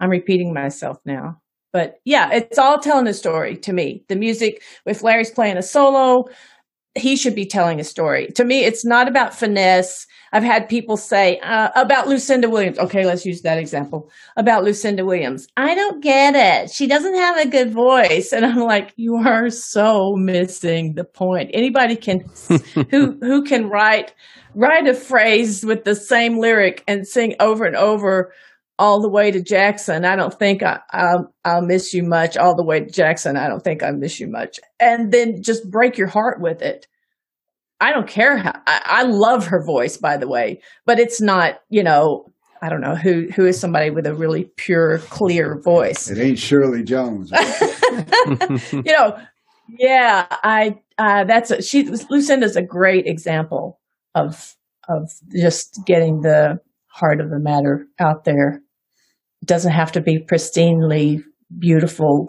I'm 0.00 0.10
repeating 0.10 0.52
myself 0.52 0.98
now. 1.04 1.40
But 1.72 2.00
yeah, 2.04 2.32
it's 2.32 2.58
all 2.58 2.78
telling 2.78 3.06
a 3.08 3.14
story 3.14 3.56
to 3.58 3.72
me. 3.72 4.04
The 4.08 4.16
music, 4.16 4.62
if 4.86 5.02
Larry's 5.02 5.30
playing 5.30 5.56
a 5.56 5.62
solo, 5.62 6.26
he 6.96 7.16
should 7.16 7.34
be 7.34 7.44
telling 7.44 7.80
a 7.80 7.84
story. 7.84 8.28
To 8.36 8.44
me, 8.44 8.64
it's 8.64 8.84
not 8.84 9.08
about 9.08 9.34
finesse. 9.34 10.06
I've 10.32 10.44
had 10.44 10.68
people 10.68 10.96
say 10.96 11.38
uh, 11.40 11.70
about 11.74 12.06
Lucinda 12.06 12.48
Williams. 12.48 12.78
Okay, 12.78 13.04
let's 13.04 13.26
use 13.26 13.42
that 13.42 13.58
example 13.58 14.10
about 14.36 14.62
Lucinda 14.62 15.04
Williams. 15.04 15.48
I 15.56 15.74
don't 15.74 16.02
get 16.02 16.34
it. 16.34 16.70
She 16.70 16.86
doesn't 16.86 17.14
have 17.14 17.38
a 17.38 17.48
good 17.48 17.72
voice, 17.72 18.32
and 18.32 18.46
I'm 18.46 18.60
like, 18.60 18.92
you 18.96 19.16
are 19.16 19.50
so 19.50 20.14
missing 20.16 20.94
the 20.94 21.04
point. 21.04 21.50
Anybody 21.52 21.96
can 21.96 22.20
who 22.90 23.18
who 23.20 23.42
can 23.42 23.68
write 23.68 24.14
write 24.54 24.86
a 24.86 24.94
phrase 24.94 25.64
with 25.64 25.84
the 25.84 25.96
same 25.96 26.38
lyric 26.38 26.84
and 26.86 27.06
sing 27.06 27.34
over 27.40 27.64
and 27.64 27.76
over 27.76 28.32
all 28.78 29.00
the 29.00 29.08
way 29.08 29.30
to 29.30 29.40
Jackson. 29.40 30.04
I 30.04 30.16
don't 30.16 30.36
think 30.36 30.62
I, 30.62 30.80
will 30.92 31.34
I'll 31.44 31.62
miss 31.62 31.94
you 31.94 32.02
much. 32.02 32.36
All 32.36 32.54
the 32.54 32.64
way 32.64 32.80
to 32.80 32.90
Jackson. 32.90 33.36
I 33.36 33.48
don't 33.48 33.62
think 33.62 33.82
I 33.82 33.90
miss 33.90 34.18
you 34.18 34.26
much. 34.26 34.58
And 34.80 35.12
then 35.12 35.42
just 35.42 35.70
break 35.70 35.96
your 35.96 36.08
heart 36.08 36.40
with 36.40 36.62
it. 36.62 36.86
I 37.80 37.92
don't 37.92 38.08
care 38.08 38.36
how. 38.38 38.52
I, 38.66 38.80
I 38.84 39.02
love 39.02 39.46
her 39.46 39.62
voice, 39.62 39.96
by 39.96 40.16
the 40.16 40.28
way, 40.28 40.60
but 40.86 40.98
it's 40.98 41.20
not. 41.20 41.60
You 41.68 41.82
know, 41.82 42.32
I 42.62 42.68
don't 42.68 42.80
know 42.80 42.94
who 42.94 43.28
who 43.34 43.46
is 43.46 43.60
somebody 43.60 43.90
with 43.90 44.06
a 44.06 44.14
really 44.14 44.44
pure, 44.56 44.98
clear 44.98 45.60
voice. 45.60 46.10
It 46.10 46.18
ain't 46.18 46.38
Shirley 46.38 46.82
Jones. 46.82 47.30
you 48.72 48.82
know, 48.84 49.18
yeah. 49.68 50.26
I 50.30 50.78
uh, 50.98 51.24
that's 51.24 51.50
a, 51.50 51.62
she. 51.62 51.84
Lucinda's 52.08 52.56
a 52.56 52.62
great 52.62 53.06
example 53.06 53.80
of 54.14 54.56
of 54.88 55.12
just 55.34 55.80
getting 55.84 56.22
the 56.22 56.60
heart 56.86 57.20
of 57.20 57.30
the 57.30 57.38
matter 57.38 57.86
out 57.98 58.24
there. 58.24 58.62
Doesn't 59.44 59.72
have 59.72 59.92
to 59.92 60.00
be 60.00 60.18
pristinely 60.18 61.22
beautiful, 61.58 62.28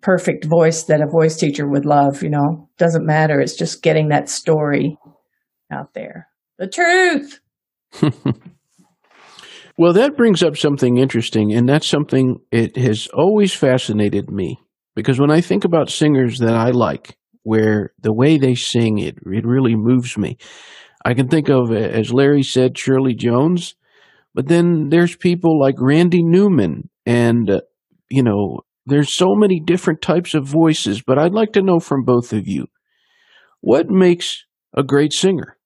perfect 0.00 0.44
voice 0.44 0.84
that 0.84 1.00
a 1.00 1.10
voice 1.10 1.36
teacher 1.36 1.68
would 1.68 1.84
love, 1.84 2.22
you 2.22 2.30
know. 2.30 2.68
Doesn't 2.78 3.06
matter. 3.06 3.40
It's 3.40 3.56
just 3.56 3.82
getting 3.82 4.08
that 4.08 4.28
story 4.28 4.96
out 5.72 5.94
there. 5.94 6.28
The 6.58 6.68
truth. 6.68 7.40
well, 9.78 9.92
that 9.92 10.16
brings 10.16 10.42
up 10.42 10.56
something 10.56 10.98
interesting, 10.98 11.52
and 11.52 11.68
that's 11.68 11.86
something 11.86 12.38
it 12.50 12.76
has 12.76 13.08
always 13.08 13.52
fascinated 13.52 14.30
me. 14.30 14.58
Because 14.94 15.18
when 15.18 15.30
I 15.30 15.40
think 15.40 15.64
about 15.64 15.88
singers 15.88 16.38
that 16.38 16.54
I 16.54 16.70
like, 16.70 17.16
where 17.42 17.92
the 18.00 18.12
way 18.12 18.38
they 18.38 18.54
sing 18.54 18.98
it, 18.98 19.16
it 19.24 19.46
really 19.46 19.74
moves 19.74 20.16
me. 20.16 20.36
I 21.04 21.14
can 21.14 21.28
think 21.28 21.48
of, 21.48 21.72
as 21.72 22.12
Larry 22.12 22.42
said, 22.42 22.78
Shirley 22.78 23.14
Jones, 23.14 23.74
but 24.34 24.48
then 24.48 24.88
there's 24.88 25.16
people 25.16 25.58
like 25.58 25.76
Randy 25.78 26.22
Newman, 26.22 26.88
and, 27.06 27.50
uh, 27.50 27.60
you 28.08 28.22
know, 28.22 28.60
there's 28.86 29.14
so 29.14 29.34
many 29.34 29.60
different 29.64 30.02
types 30.02 30.34
of 30.34 30.46
voices, 30.46 31.02
but 31.02 31.18
I'd 31.18 31.32
like 31.32 31.52
to 31.52 31.62
know 31.62 31.78
from 31.78 32.04
both 32.04 32.32
of 32.32 32.48
you 32.48 32.66
what 33.62 33.88
makes 33.88 34.44
a 34.76 34.82
great 34.82 35.12
singer? 35.12 35.56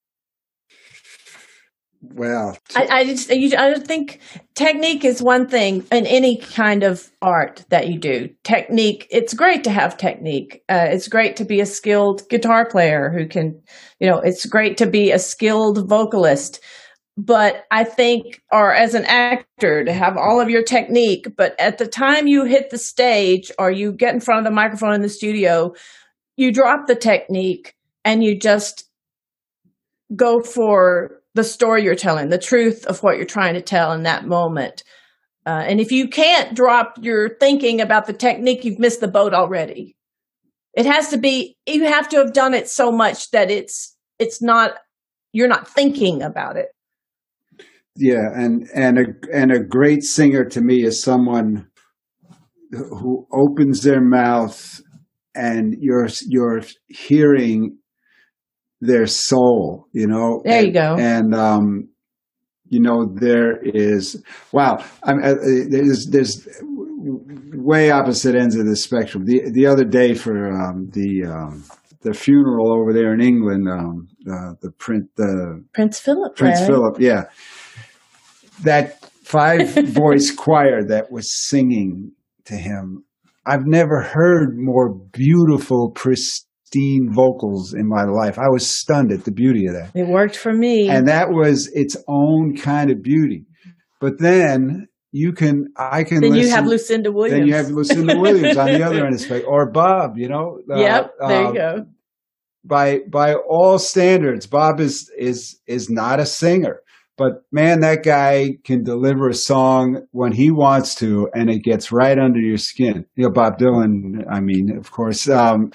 Well, 2.03 2.57
I, 2.77 2.87
I 2.89 3.05
just 3.05 3.31
I 3.33 3.75
think 3.81 4.21
technique 4.55 5.05
is 5.05 5.23
one 5.23 5.49
thing 5.49 5.85
in 5.91 6.07
any 6.07 6.37
kind 6.37 6.85
of 6.85 7.11
art 7.21 7.65
that 7.71 7.89
you 7.89 7.99
do. 7.99 8.29
Technique, 8.45 9.09
it's 9.11 9.35
great 9.35 9.65
to 9.65 9.71
have 9.71 9.97
technique. 9.97 10.63
Uh, 10.69 10.87
it's 10.91 11.09
great 11.09 11.37
to 11.37 11.45
be 11.45 11.61
a 11.61 11.67
skilled 11.67 12.29
guitar 12.29 12.69
player 12.69 13.11
who 13.11 13.27
can, 13.27 13.61
you 13.99 14.09
know, 14.09 14.19
it's 14.19 14.47
great 14.47 14.77
to 14.77 14.87
be 14.87 15.11
a 15.11 15.19
skilled 15.19 15.89
vocalist. 15.89 16.61
But 17.19 17.65
I 17.71 17.85
think, 17.85 18.43
or 18.53 18.75
as 18.75 18.93
an 18.95 19.07
actor, 19.07 19.85
to 19.85 19.93
have 19.93 20.19
all 20.19 20.39
of 20.39 20.51
your 20.51 20.63
technique, 20.63 21.35
but 21.35 21.59
at 21.59 21.79
the 21.79 21.87
time 21.87 22.27
you 22.27 22.45
hit 22.45 22.69
the 22.69 22.79
stage 22.79 23.51
or 23.59 23.71
you 23.71 23.93
get 23.93 24.13
in 24.13 24.21
front 24.21 24.41
of 24.41 24.45
the 24.45 24.55
microphone 24.55 24.93
in 24.93 25.01
the 25.01 25.09
studio, 25.09 25.75
you 26.37 26.53
drop 26.53 26.87
the 26.87 26.95
technique 26.95 27.75
and 28.05 28.23
you 28.23 28.39
just 28.39 28.85
go 30.15 30.43
for 30.43 31.23
the 31.35 31.43
story 31.43 31.83
you're 31.83 31.95
telling, 31.95 32.29
the 32.29 32.39
truth 32.39 32.85
of 32.87 33.03
what 33.03 33.17
you're 33.17 33.25
trying 33.25 33.55
to 33.55 33.63
tell 33.63 33.93
in 33.93 34.03
that 34.03 34.27
moment. 34.27 34.85
Uh, 35.47 35.65
and 35.67 35.81
if 35.81 35.91
you 35.91 36.09
can't 36.09 36.55
drop 36.55 36.99
your 37.01 37.37
thinking 37.39 37.81
about 37.81 38.07
the 38.07 38.13
technique, 38.13 38.65
you've 38.65 38.79
missed 38.79 39.01
the 39.01 39.09
boat 39.09 39.33
already. 39.33 39.97
It 40.75 40.85
has 40.85 41.09
to 41.09 41.17
be, 41.17 41.57
you 41.67 41.85
have 41.85 42.09
to 42.11 42.19
have 42.19 42.35
done 42.35 42.53
it 42.53 42.69
so 42.69 42.93
much 42.93 43.31
that 43.31 43.51
it's, 43.51 43.97
it's 44.19 44.43
not, 44.43 44.75
you're 45.33 45.49
not 45.49 45.67
thinking 45.69 46.23
about 46.23 46.57
it. 46.57 46.69
Yeah. 47.97 48.29
And, 48.35 48.69
and 48.75 48.99
a, 48.99 49.05
and 49.33 49.53
a 49.53 49.61
great 49.61 50.03
singer 50.03 50.45
to 50.45 50.61
me 50.61 50.85
is 50.85 51.03
someone 51.03 51.69
who 52.71 53.27
opens 53.33 53.83
their 53.83 54.01
mouth 54.01 54.81
and 55.35 55.77
you're, 55.81 56.09
you're 56.27 56.63
hearing 56.89 57.79
their 58.81 59.07
soul, 59.07 59.87
you 59.93 60.07
know. 60.07 60.43
There 60.45 60.59
and, 60.59 60.67
you 60.67 60.73
go. 60.73 60.97
And 60.97 61.35
um, 61.35 61.89
you 62.69 62.81
know, 62.81 63.07
there 63.15 63.59
is 63.63 64.23
wow. 64.53 64.85
I'm 65.03 65.23
uh, 65.23 65.35
there's 65.71 66.07
there's 66.11 66.49
way 66.63 67.91
opposite 67.91 68.35
ends 68.35 68.57
of 68.57 68.67
the 68.67 68.77
spectrum. 68.77 69.25
The 69.25 69.51
the 69.53 69.67
other 69.67 69.85
day 69.85 70.15
for 70.15 70.51
um, 70.53 70.91
the 70.93 71.25
um, 71.27 71.65
the 72.03 72.13
funeral 72.13 72.73
over 72.73 72.93
there 72.93 73.13
in 73.15 73.21
England, 73.21 73.69
um, 73.69 74.09
uh, 74.31 74.55
the 74.61 74.73
print 74.73 75.05
the 75.17 75.65
Prince 75.73 76.01
Philip, 76.01 76.37
Prince 76.37 76.61
right? 76.61 76.67
Philip, 76.67 76.97
yeah. 76.99 77.25
That 78.63 79.05
five 79.23 79.75
voice 79.89 80.35
choir 80.35 80.85
that 80.89 81.11
was 81.11 81.33
singing 81.33 82.13
to 82.47 82.55
him. 82.55 83.05
I've 83.45 83.67
never 83.67 84.03
heard 84.03 84.57
more 84.57 84.93
beautiful, 84.93 85.93
pristine 85.93 87.11
vocals 87.13 87.75
in 87.75 87.89
my 87.89 88.05
life. 88.05 88.39
I 88.39 88.49
was 88.49 88.69
stunned 88.69 89.13
at 89.13 89.25
the 89.25 89.31
beauty 89.31 89.67
of 89.67 89.75
that. 89.75 89.93
It 89.95 90.09
worked 90.09 90.37
for 90.37 90.53
me. 90.53 90.89
And 90.89 91.07
that 91.09 91.31
was 91.31 91.71
its 91.73 91.97
own 92.09 92.57
kind 92.57 92.91
of 92.91 93.03
beauty. 93.03 93.47
But 94.01 94.19
then 94.19 94.89
you 95.13 95.33
can, 95.33 95.69
I 95.77 96.05
can. 96.05 96.21
Then 96.21 96.33
listen, 96.33 96.47
you 96.47 96.51
have 96.51 96.67
Lucinda 96.67 97.13
Williams. 97.13 97.41
Then 97.41 97.47
you 97.47 97.55
have 97.55 97.71
Lucinda 97.71 98.19
Williams 98.19 98.57
on 98.57 98.67
the 98.67 98.83
other 98.83 99.07
end 99.07 99.07
of 99.07 99.13
the 99.13 99.19
spectrum, 99.25 99.51
or 99.53 99.71
Bob. 99.71 100.19
You 100.19 100.29
know. 100.29 100.59
Uh. 100.71 100.77
There 101.29 101.43
you 101.43 101.49
uh, 101.49 101.53
go. 101.53 101.87
By 102.65 103.01
by 103.11 103.35
all 103.35 103.79
standards, 103.79 104.47
Bob 104.47 104.81
is 104.81 105.11
is 105.17 105.59
is 105.67 105.89
not 105.89 106.21
a 106.21 106.27
singer, 106.27 106.81
but 107.17 107.45
man, 107.51 107.81
that 107.81 108.03
guy 108.03 108.59
can 108.65 108.85
deliver 108.85 109.29
a 109.29 109.35
song 109.35 110.07
when 110.11 110.33
he 110.33 110.51
wants 110.51 110.95
to, 110.97 111.31
and 111.35 111.49
it 111.49 111.61
gets 111.61 111.91
right 111.91 112.19
under 112.19 112.39
your 112.39 112.59
skin. 112.59 113.07
You 113.15 113.25
know, 113.25 113.31
Bob 113.31 113.59
Dylan. 113.59 114.25
I 114.31 114.41
mean, 114.41 114.77
of 114.77 114.91
course. 114.91 115.29
Um, 115.29 115.73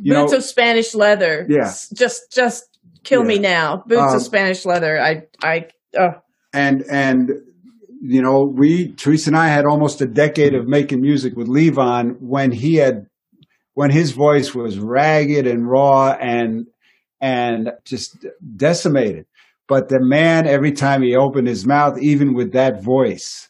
you 0.00 0.14
boots 0.14 0.32
know, 0.32 0.38
of 0.38 0.44
Spanish 0.44 0.94
leather. 0.94 1.46
Yeah. 1.48 1.72
Just 1.92 2.32
just 2.32 2.78
kill 3.04 3.22
yeah. 3.22 3.28
me 3.28 3.38
now. 3.38 3.82
Boots 3.86 4.12
um, 4.12 4.16
of 4.16 4.22
Spanish 4.22 4.64
leather. 4.64 5.00
I 5.00 5.26
I 5.42 5.68
uh. 5.98 6.12
and 6.52 6.84
and 6.90 7.32
you 8.00 8.22
know, 8.22 8.44
we 8.44 8.92
Teresa 8.92 9.30
and 9.30 9.36
I 9.36 9.48
had 9.48 9.66
almost 9.66 10.00
a 10.00 10.06
decade 10.06 10.54
of 10.54 10.66
making 10.66 11.00
music 11.00 11.36
with 11.36 11.48
Levon 11.48 12.20
when 12.20 12.52
he 12.52 12.76
had 12.76 13.06
when 13.74 13.90
his 13.90 14.12
voice 14.12 14.54
was 14.54 14.78
ragged 14.78 15.46
and 15.46 15.68
raw 15.68 16.12
and 16.12 16.66
and 17.20 17.72
just 17.84 18.24
decimated. 18.56 19.26
But 19.68 19.90
the 19.90 20.00
man, 20.00 20.46
every 20.46 20.72
time 20.72 21.02
he 21.02 21.14
opened 21.14 21.46
his 21.46 21.66
mouth, 21.66 21.98
even 22.00 22.34
with 22.34 22.52
that 22.52 22.82
voice, 22.82 23.48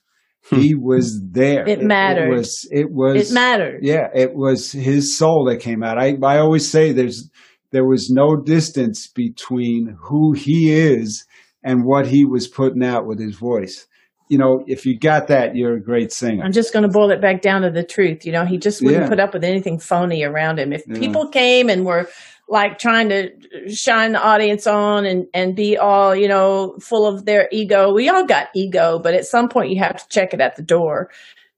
he 0.51 0.73
hmm. 0.73 0.83
was 0.83 1.21
there. 1.31 1.67
It 1.67 1.81
mattered. 1.81 2.29
It, 2.29 2.33
it, 2.33 2.37
was. 2.37 2.69
It 2.71 2.91
was. 2.91 3.31
It 3.31 3.35
mattered. 3.35 3.81
Yeah, 3.83 4.09
it 4.15 4.35
was 4.35 4.73
his 4.73 5.17
soul 5.17 5.47
that 5.49 5.61
came 5.61 5.83
out. 5.83 5.99
I 5.99 6.17
I 6.23 6.39
always 6.39 6.69
say 6.71 6.93
there's 6.93 7.31
there 7.71 7.87
was 7.87 8.11
no 8.11 8.37
distance 8.37 9.07
between 9.07 9.97
who 10.01 10.33
he 10.33 10.73
is 10.73 11.25
and 11.63 11.85
what 11.85 12.07
he 12.07 12.25
was 12.25 12.49
putting 12.49 12.83
out 12.83 13.07
with 13.07 13.21
his 13.21 13.37
voice. 13.37 13.87
You 14.31 14.39
know, 14.39 14.63
if 14.67 14.85
you 14.85 14.99
got 14.99 15.29
that, 15.29 15.55
you're 15.55 15.77
a 15.77 15.83
great 15.83 16.13
singer. 16.13 16.45
I'm 16.45 16.53
just 16.53 16.73
going 16.73 16.83
to 16.83 16.91
boil 16.91 17.11
it 17.11 17.21
back 17.21 17.41
down 17.41 17.63
to 17.63 17.71
the 17.71 17.83
truth. 17.83 18.27
You 18.27 18.33
know, 18.33 18.45
he 18.45 18.59
just 18.59 18.83
wouldn't 18.83 19.05
yeah. 19.05 19.09
put 19.09 19.21
up 19.21 19.33
with 19.33 19.43
anything 19.43 19.79
phony 19.79 20.23
around 20.23 20.59
him. 20.59 20.73
If 20.73 20.83
yeah. 20.87 20.99
people 20.99 21.29
came 21.29 21.71
and 21.71 21.87
were 21.87 22.09
like 22.49 22.79
trying 22.79 23.09
to 23.11 23.31
shine 23.69 24.13
the 24.13 24.23
audience 24.23 24.67
on 24.67 25.05
and, 25.05 25.27
and 25.35 25.55
be 25.55 25.77
all, 25.77 26.17
you 26.17 26.27
know, 26.27 26.77
full 26.81 27.07
of 27.07 27.27
their 27.27 27.49
ego. 27.53 27.93
We 27.93 28.09
all 28.09 28.25
got 28.25 28.49
ego, 28.55 28.99
but 28.99 29.15
at 29.15 29.27
some 29.27 29.49
point 29.49 29.71
you 29.71 29.79
have 29.79 29.97
to 29.97 30.09
check 30.09 30.33
it 30.33 30.41
at 30.41 30.57
the 30.57 30.63
door 30.63 31.11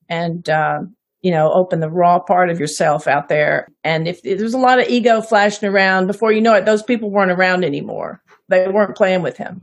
and, 0.09 0.49
uh, 0.49 0.81
you 1.23 1.31
know, 1.31 1.53
open 1.53 1.81
the 1.81 1.91
raw 1.91 2.19
part 2.19 2.51
of 2.51 2.59
yourself 2.59 3.07
out 3.07 3.29
there. 3.29 3.69
And 3.85 4.09
if, 4.09 4.25
if 4.25 4.39
there's 4.39 4.55
a 4.55 4.59
lot 4.59 4.81
of 4.81 4.89
ego 4.89 5.21
flashing 5.21 5.69
around, 5.69 6.07
before 6.07 6.33
you 6.33 6.41
know 6.41 6.55
it, 6.55 6.65
those 6.65 6.83
people 6.83 7.11
weren't 7.11 7.31
around 7.31 7.65
anymore. 7.65 8.21
They 8.49 8.67
weren't 8.67 8.97
playing 8.97 9.23
with 9.23 9.37
him. 9.37 9.63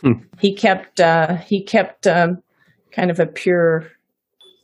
Hmm. 0.00 0.12
He 0.38 0.54
kept, 0.54 1.00
uh, 1.00 1.36
he 1.36 1.62
kept, 1.62 2.06
um, 2.06 2.42
kind 2.92 3.10
of 3.10 3.20
a 3.20 3.26
pure, 3.26 3.90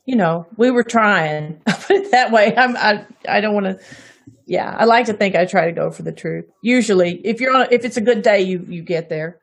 you 0.07 0.16
know, 0.16 0.47
we 0.57 0.70
were 0.70 0.85
trying. 0.85 1.61
put 1.66 1.97
it 1.97 2.11
that 2.12 2.33
way. 2.33 2.57
I'm, 2.57 2.77
I, 2.77 3.05
I 3.29 3.40
don't 3.40 3.55
want 3.55 3.66
to 3.66 3.79
yeah, 4.47 4.75
I 4.79 4.85
like 4.85 5.07
to 5.07 5.13
think 5.15 5.35
I 5.35 5.45
try 5.47 5.67
to 5.67 5.73
go 5.73 5.91
for 5.91 6.03
the 6.03 6.13
truth. 6.13 6.45
Usually, 6.63 7.21
if 7.25 7.41
you're 7.41 7.55
on, 7.55 7.69
if 7.71 7.85
it's 7.85 7.97
a 7.97 8.01
good 8.03 8.23
day, 8.23 8.43
you 8.43 8.65
you 8.69 8.83
get 8.83 9.09
there. 9.09 9.41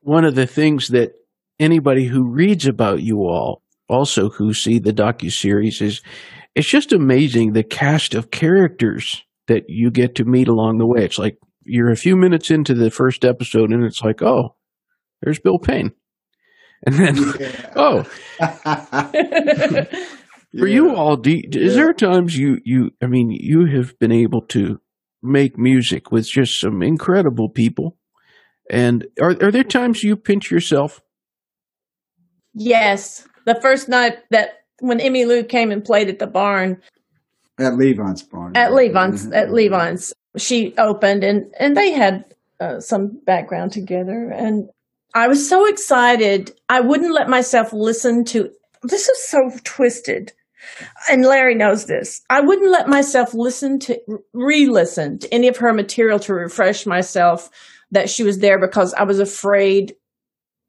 One 0.00 0.24
of 0.24 0.34
the 0.34 0.46
things 0.46 0.88
that 0.88 1.12
anybody 1.58 2.06
who 2.06 2.28
reads 2.28 2.66
about 2.66 3.02
you 3.02 3.20
all, 3.20 3.62
also 3.88 4.28
who 4.30 4.52
see 4.52 4.78
the 4.78 4.92
docu 4.92 5.30
series, 5.32 5.80
is 5.80 6.02
it's 6.54 6.68
just 6.68 6.92
amazing 6.92 7.52
the 7.52 7.62
cast 7.62 8.14
of 8.14 8.30
characters 8.30 9.22
that 9.46 9.64
you 9.68 9.90
get 9.90 10.14
to 10.16 10.24
meet 10.24 10.48
along 10.48 10.78
the 10.78 10.86
way. 10.86 11.04
It's 11.04 11.18
like 11.18 11.38
you're 11.62 11.90
a 11.90 11.96
few 11.96 12.16
minutes 12.16 12.50
into 12.50 12.74
the 12.74 12.90
first 12.90 13.24
episode 13.24 13.70
and 13.70 13.84
it's 13.84 14.02
like, 14.02 14.22
oh, 14.22 14.56
there's 15.22 15.38
Bill 15.38 15.58
Payne. 15.58 15.92
And 16.86 16.94
then, 16.96 17.16
Yeah. 17.40 17.72
oh, 17.76 18.04
for 20.58 20.66
you 20.66 20.94
all, 20.94 21.16
do 21.16 21.30
you- 21.32 21.48
is 21.52 21.74
Yeah. 21.74 21.82
there 21.84 21.92
times 21.94 22.36
you, 22.36 22.58
you, 22.64 22.90
I 23.02 23.06
mean, 23.06 23.30
you 23.30 23.66
have 23.66 23.98
been 23.98 24.12
able 24.12 24.42
to 24.48 24.80
make 25.22 25.56
music 25.58 26.12
with 26.12 26.26
just 26.28 26.60
some 26.60 26.82
incredible 26.82 27.48
people. 27.48 27.96
And 28.70 29.06
are, 29.20 29.30
are 29.42 29.50
there 29.50 29.64
times 29.64 30.02
you 30.02 30.16
pinch 30.16 30.50
yourself? 30.50 31.00
yes, 32.54 33.26
the 33.46 33.58
first 33.60 33.88
night 33.88 34.18
that 34.30 34.64
when 34.80 34.98
Emmylou 34.98 35.48
came 35.48 35.70
and 35.70 35.84
played 35.84 36.08
at 36.08 36.18
the 36.18 36.26
barn 36.26 36.80
at 37.58 37.74
Levon's 37.76 38.22
barn. 38.22 38.56
at 38.56 38.72
Levon's 38.72 39.26
at 39.32 39.50
Levon's, 39.52 40.12
she 40.36 40.74
opened 40.78 41.24
and 41.24 41.52
and 41.58 41.76
they 41.76 41.92
had 41.92 42.24
uh, 42.60 42.80
some 42.80 43.20
background 43.26 43.72
together, 43.72 44.30
and 44.30 44.68
I 45.14 45.28
was 45.28 45.48
so 45.48 45.66
excited. 45.66 46.52
I 46.68 46.80
wouldn't 46.80 47.12
let 47.12 47.28
myself 47.28 47.72
listen 47.72 48.24
to. 48.26 48.50
This 48.82 49.08
is 49.08 49.28
so 49.28 49.50
twisted. 49.64 50.32
And 51.10 51.24
Larry 51.24 51.54
knows 51.54 51.86
this. 51.86 52.22
I 52.30 52.40
wouldn't 52.40 52.70
let 52.70 52.88
myself 52.88 53.34
listen 53.34 53.78
to, 53.80 54.00
re 54.32 54.66
listen 54.66 55.18
to 55.20 55.32
any 55.32 55.48
of 55.48 55.58
her 55.58 55.72
material 55.72 56.18
to 56.20 56.34
refresh 56.34 56.86
myself 56.86 57.50
that 57.90 58.10
she 58.10 58.22
was 58.22 58.38
there 58.38 58.58
because 58.58 58.92
I 58.94 59.04
was 59.04 59.20
afraid 59.20 59.94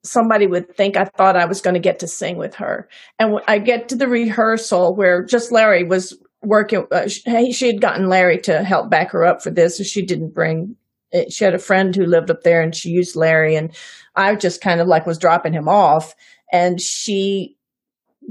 somebody 0.06 0.48
would 0.48 0.76
think 0.76 0.96
I 0.96 1.06
thought 1.06 1.36
I 1.36 1.46
was 1.46 1.62
going 1.62 1.74
to 1.74 1.80
get 1.80 2.00
to 2.00 2.08
sing 2.08 2.38
with 2.38 2.56
her. 2.56 2.88
And 3.20 3.34
when 3.34 3.44
I 3.48 3.58
get 3.60 3.90
to 3.90 3.96
the 3.96 4.08
rehearsal 4.08 4.96
where 4.96 5.24
just 5.24 5.52
Larry 5.52 5.84
was 5.84 6.18
working, 6.44 6.86
uh, 6.92 7.08
she, 7.08 7.52
she 7.52 7.68
had 7.68 7.82
gotten 7.82 8.08
Larry 8.08 8.40
to 8.42 8.64
help 8.64 8.90
back 8.90 9.12
her 9.12 9.26
up 9.26 9.42
for 9.42 9.50
this, 9.50 9.78
so 9.78 9.84
she 9.84 10.06
didn't 10.06 10.34
bring. 10.34 10.76
It. 11.12 11.32
She 11.32 11.44
had 11.44 11.56
a 11.56 11.60
friend 11.60 11.96
who 11.96 12.06
lived 12.06 12.30
up 12.30 12.44
there, 12.44 12.62
and 12.62 12.76
she 12.76 12.90
used 12.90 13.16
Larry, 13.16 13.56
and 13.56 13.76
I 14.16 14.36
just 14.36 14.62
kind 14.62 14.80
of 14.80 14.88
like 14.88 15.06
was 15.06 15.18
dropping 15.18 15.54
him 15.54 15.68
off, 15.68 16.16
and 16.52 16.80
she 16.80 17.58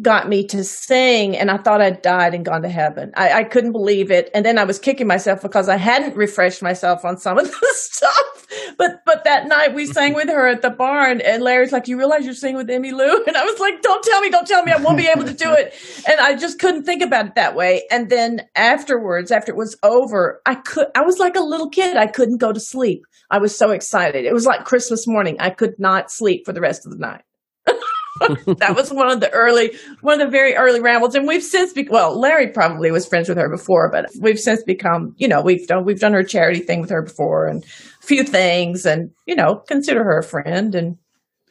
got 0.03 0.29
me 0.29 0.47
to 0.49 0.65
sing 0.65 1.37
and 1.37 1.51
I 1.51 1.57
thought 1.57 1.81
I'd 1.81 2.03
died 2.03 2.35
and 2.35 2.45
gone 2.45 2.63
to 2.63 2.69
heaven. 2.69 3.13
I, 3.17 3.33
I 3.33 3.45
couldn't 3.45 3.73
believe 3.73 4.11
it. 4.11 4.31
And 4.35 4.45
then 4.45 4.59
I 4.59 4.65
was 4.65 4.79
kicking 4.79 5.07
myself 5.07 5.43
because 5.43 5.69
I 5.69 5.77
hadn't 5.77 6.17
refreshed 6.17 6.63
myself 6.63 7.05
on 7.05 7.17
some 7.19 7.39
of 7.39 7.47
the 7.61 7.69
stuff. 7.73 8.47
But 8.77 9.03
but 9.07 9.25
that 9.25 9.47
night 9.47 9.75
we 9.75 9.87
sang 9.87 10.15
with 10.15 10.29
her 10.29 10.47
at 10.49 10.63
the 10.63 10.71
barn 10.71 11.21
and 11.21 11.43
Larry's 11.43 11.73
like, 11.73 11.89
You 11.89 11.97
realize 11.97 12.25
you're 12.25 12.35
singing 12.35 12.57
with 12.57 12.69
Emmylou? 12.69 13.15
And 13.27 13.37
I 13.37 13.45
was 13.45 13.59
like, 13.59 13.83
Don't 13.83 14.03
tell 14.03 14.21
me, 14.21 14.31
don't 14.31 14.47
tell 14.47 14.63
me, 14.63 14.73
I 14.73 14.77
won't 14.77 14.99
be 14.99 15.09
able 15.09 15.25
to 15.25 15.35
do 15.35 15.53
it. 15.53 15.75
And 16.09 16.21
I 16.21 16.35
just 16.37 16.59
couldn't 16.59 16.85
think 16.85 17.03
about 17.03 17.27
it 17.27 17.35
that 17.37 17.55
way. 17.55 17.83
And 17.91 18.11
then 18.11 18.43
afterwards, 18.55 19.31
after 19.31 19.53
it 19.53 19.57
was 19.57 19.77
over, 19.83 20.41
I 20.47 20.57
could 20.57 20.89
I 20.95 21.03
was 21.03 21.19
like 21.19 21.37
a 21.37 21.41
little 21.41 21.71
kid. 21.71 21.97
I 21.97 22.07
couldn't 22.07 22.39
go 22.39 22.53
to 22.53 22.61
sleep. 22.61 23.05
I 23.31 23.39
was 23.39 23.57
so 23.57 23.71
excited. 23.71 24.25
It 24.25 24.35
was 24.35 24.47
like 24.47 24.65
Christmas 24.65 25.07
morning. 25.07 25.37
I 25.41 25.51
could 25.51 25.79
not 25.79 26.11
sleep 26.11 26.45
for 26.45 26.53
the 26.53 26.61
rest 26.61 26.85
of 26.85 26.93
the 26.93 26.99
night 26.99 27.23
that 28.21 28.75
was 28.77 28.93
one 28.93 29.11
of 29.11 29.21
the 29.21 29.31
early, 29.31 29.73
one 30.01 30.21
of 30.21 30.27
the 30.27 30.31
very 30.31 30.55
early 30.55 30.81
rambles. 30.81 31.15
And 31.15 31.27
we've 31.27 31.43
since, 31.43 31.73
be- 31.73 31.89
well, 31.91 32.19
Larry 32.19 32.49
probably 32.49 32.91
was 32.91 33.07
friends 33.07 33.29
with 33.29 33.39
her 33.39 33.49
before, 33.49 33.91
but 33.91 34.09
we've 34.21 34.39
since 34.39 34.63
become, 34.63 35.15
you 35.19 35.27
know, 35.27 35.41
we've 35.41 35.67
done, 35.67 35.85
we've 35.85 35.99
done 35.99 36.13
her 36.13 36.23
charity 36.23 36.61
thing 36.61 36.81
with 36.81 36.91
her 36.91 37.03
before 37.03 37.47
and 37.47 37.65
a 37.65 38.07
few 38.07 38.23
things 38.23 38.87
and, 38.87 39.11
you 39.27 39.35
know, 39.35 39.57
consider 39.57 40.05
her 40.05 40.19
a 40.19 40.23
friend. 40.23 40.77
And, 40.77 40.97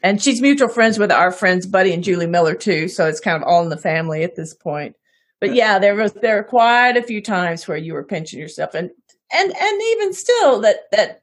and 0.02 0.22
she's 0.22 0.42
mutual 0.42 0.70
friends 0.70 0.98
with 0.98 1.12
our 1.12 1.32
friends, 1.32 1.66
Buddy 1.66 1.94
and 1.94 2.04
Julie 2.04 2.28
Miller 2.28 2.56
too. 2.56 2.88
So 2.88 3.08
it's 3.08 3.20
kind 3.20 3.36
of 3.36 3.48
all 3.48 3.64
in 3.64 3.70
the 3.70 3.78
family 3.78 4.24
at 4.24 4.36
this 4.36 4.54
point. 4.54 4.96
But 5.42 5.56
yeah, 5.56 5.80
there 5.80 5.96
was, 5.96 6.14
there 6.14 6.40
are 6.40 6.44
quite 6.44 6.96
a 6.96 7.04
few 7.04 7.22
times 7.22 7.68
where 7.68 7.78
you 7.78 7.94
were 7.94 8.06
pinching 8.06 8.40
yourself 8.40 8.74
and, 8.74 8.90
and, 9.34 9.54
and 9.54 9.82
even 9.82 10.14
still 10.14 10.62
that, 10.62 10.90
that 10.92 11.23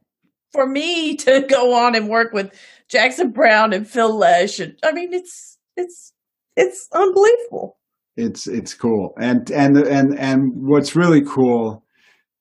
for 0.52 0.66
me 0.66 1.16
to 1.16 1.42
go 1.48 1.74
on 1.74 1.94
and 1.94 2.08
work 2.08 2.32
with 2.32 2.52
Jackson 2.88 3.30
Browne 3.30 3.72
and 3.72 3.88
Phil 3.88 4.16
Lesh. 4.16 4.58
And, 4.58 4.78
I 4.84 4.92
mean, 4.92 5.12
it's 5.12 5.58
it's 5.76 6.12
it's 6.56 6.88
unbelievable. 6.92 7.78
It's 8.16 8.46
it's 8.46 8.74
cool, 8.74 9.14
and 9.18 9.50
and 9.50 9.76
and 9.78 10.18
and 10.18 10.52
what's 10.54 10.96
really 10.96 11.22
cool 11.22 11.84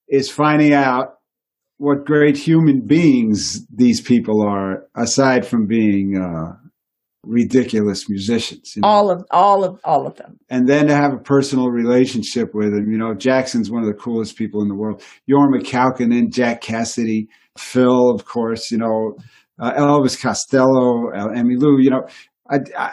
is 0.08 0.30
finding 0.30 0.72
out 0.72 1.14
what 1.78 2.04
great 2.04 2.36
human 2.36 2.86
beings 2.86 3.66
these 3.74 4.00
people 4.02 4.42
are, 4.46 4.86
aside 4.94 5.46
from 5.46 5.66
being 5.66 6.20
uh, 6.20 6.52
ridiculous 7.24 8.08
musicians. 8.10 8.74
you 8.76 8.82
know. 8.82 8.88
All 8.88 9.10
of 9.10 9.24
all 9.30 9.64
of 9.64 9.80
all 9.84 10.06
of 10.06 10.16
them. 10.16 10.38
and 10.50 10.68
then 10.68 10.88
to 10.88 10.94
have 10.94 11.14
a 11.14 11.18
personal 11.18 11.70
relationship 11.70 12.50
with 12.52 12.72
them. 12.72 12.90
You 12.90 12.98
know, 12.98 13.14
Jackson's 13.14 13.70
one 13.70 13.82
of 13.82 13.88
the 13.88 13.98
coolest 13.98 14.36
people 14.36 14.62
in 14.62 14.68
the 14.68 14.74
world. 14.74 15.02
Jorma 15.30 15.62
Kaukonen, 15.62 16.18
and 16.18 16.32
Jack 16.32 16.62
Casady, 16.62 17.28
Phil, 17.58 18.10
of 18.10 18.24
course. 18.24 18.70
You 18.70 18.78
know, 18.78 19.16
uh, 19.58 19.72
Elvis 19.74 20.20
Costello, 20.20 21.10
uh, 21.10 21.28
Emmylou. 21.28 21.82
You 21.82 21.90
know, 21.90 22.06
I, 22.50 22.58
I, 22.76 22.92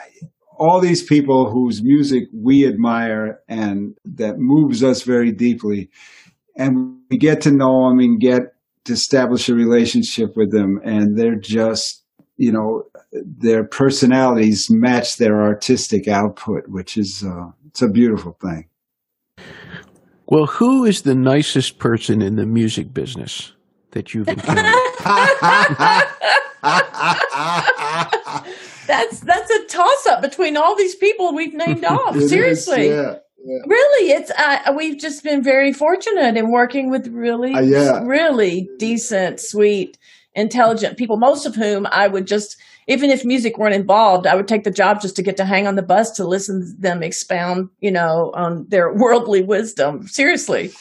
all 0.57 0.79
these 0.79 1.03
people 1.03 1.51
whose 1.51 1.83
music 1.83 2.23
we 2.33 2.67
admire 2.67 3.39
and 3.47 3.95
that 4.05 4.35
moves 4.37 4.83
us 4.83 5.03
very 5.03 5.31
deeply, 5.31 5.89
and 6.55 6.97
we 7.09 7.17
get 7.17 7.41
to 7.41 7.51
know 7.51 7.89
them 7.89 7.99
and 7.99 8.19
get 8.19 8.41
to 8.85 8.93
establish 8.93 9.49
a 9.49 9.53
relationship 9.53 10.35
with 10.35 10.51
them, 10.51 10.79
and 10.83 11.17
they're 11.17 11.39
just, 11.39 12.03
you 12.37 12.51
know, 12.51 12.83
their 13.11 13.65
personalities 13.65 14.67
match 14.69 15.17
their 15.17 15.41
artistic 15.41 16.07
output, 16.07 16.63
which 16.67 16.97
is 16.97 17.23
uh, 17.23 17.51
it's 17.67 17.81
a 17.81 17.89
beautiful 17.89 18.37
thing. 18.41 18.67
Well, 20.27 20.45
who 20.45 20.83
is 20.83 21.03
the 21.03 21.15
nicest 21.15 21.79
person 21.79 22.21
in 22.21 22.35
the 22.35 22.45
music 22.45 22.93
business 22.93 23.53
that 23.97 24.13
you've 24.13 24.27
encountered? 24.27 24.63
That's 28.88 29.19
that's 29.19 29.51
a 29.51 29.65
toss 29.65 30.07
up 30.10 30.21
between 30.21 30.55
all 30.55 30.75
these 30.75 30.95
people 30.95 31.36
we've 31.36 31.53
named 31.53 31.83
off. 31.86 32.15
Is, 32.15 32.29
Seriously. 32.29 32.88
yeah, 32.88 33.15
yeah. 33.43 33.57
Really, 33.65 34.12
it's 34.12 34.31
uh, 34.31 34.73
we've 34.77 34.97
just 34.97 35.23
been 35.23 35.43
very 35.43 35.73
fortunate 35.73 36.38
in 36.38 36.51
working 36.51 36.89
with 36.89 37.07
really, 37.07 37.53
Uh, 37.53 37.60
yeah. 37.62 38.01
really 38.05 38.69
decent, 38.79 39.41
sweet, 39.41 39.97
intelligent 40.36 40.97
people. 40.97 41.17
Most 41.17 41.45
of 41.45 41.55
whom 41.55 41.86
I 41.91 42.07
would 42.07 42.27
just, 42.27 42.55
even 42.88 43.10
if 43.10 43.25
music 43.25 43.57
weren't 43.57 43.75
involved, 43.75 44.25
I 44.25 44.36
would 44.36 44.47
take 44.47 44.63
the 44.63 44.71
job 44.71 45.01
just 45.01 45.17
to 45.17 45.21
get 45.21 45.36
to 45.38 45.45
hang 45.45 45.67
on 45.67 45.75
the 45.75 45.83
bus 45.83 46.12
to 46.12 46.25
listen 46.25 46.62
to 46.62 46.81
them 46.81 47.03
expound, 47.03 47.69
you 47.81 47.91
know, 47.91 48.31
on 48.36 48.65
their 48.69 48.93
worldly 48.93 49.43
wisdom. 49.43 50.07
Seriously, 50.07 50.71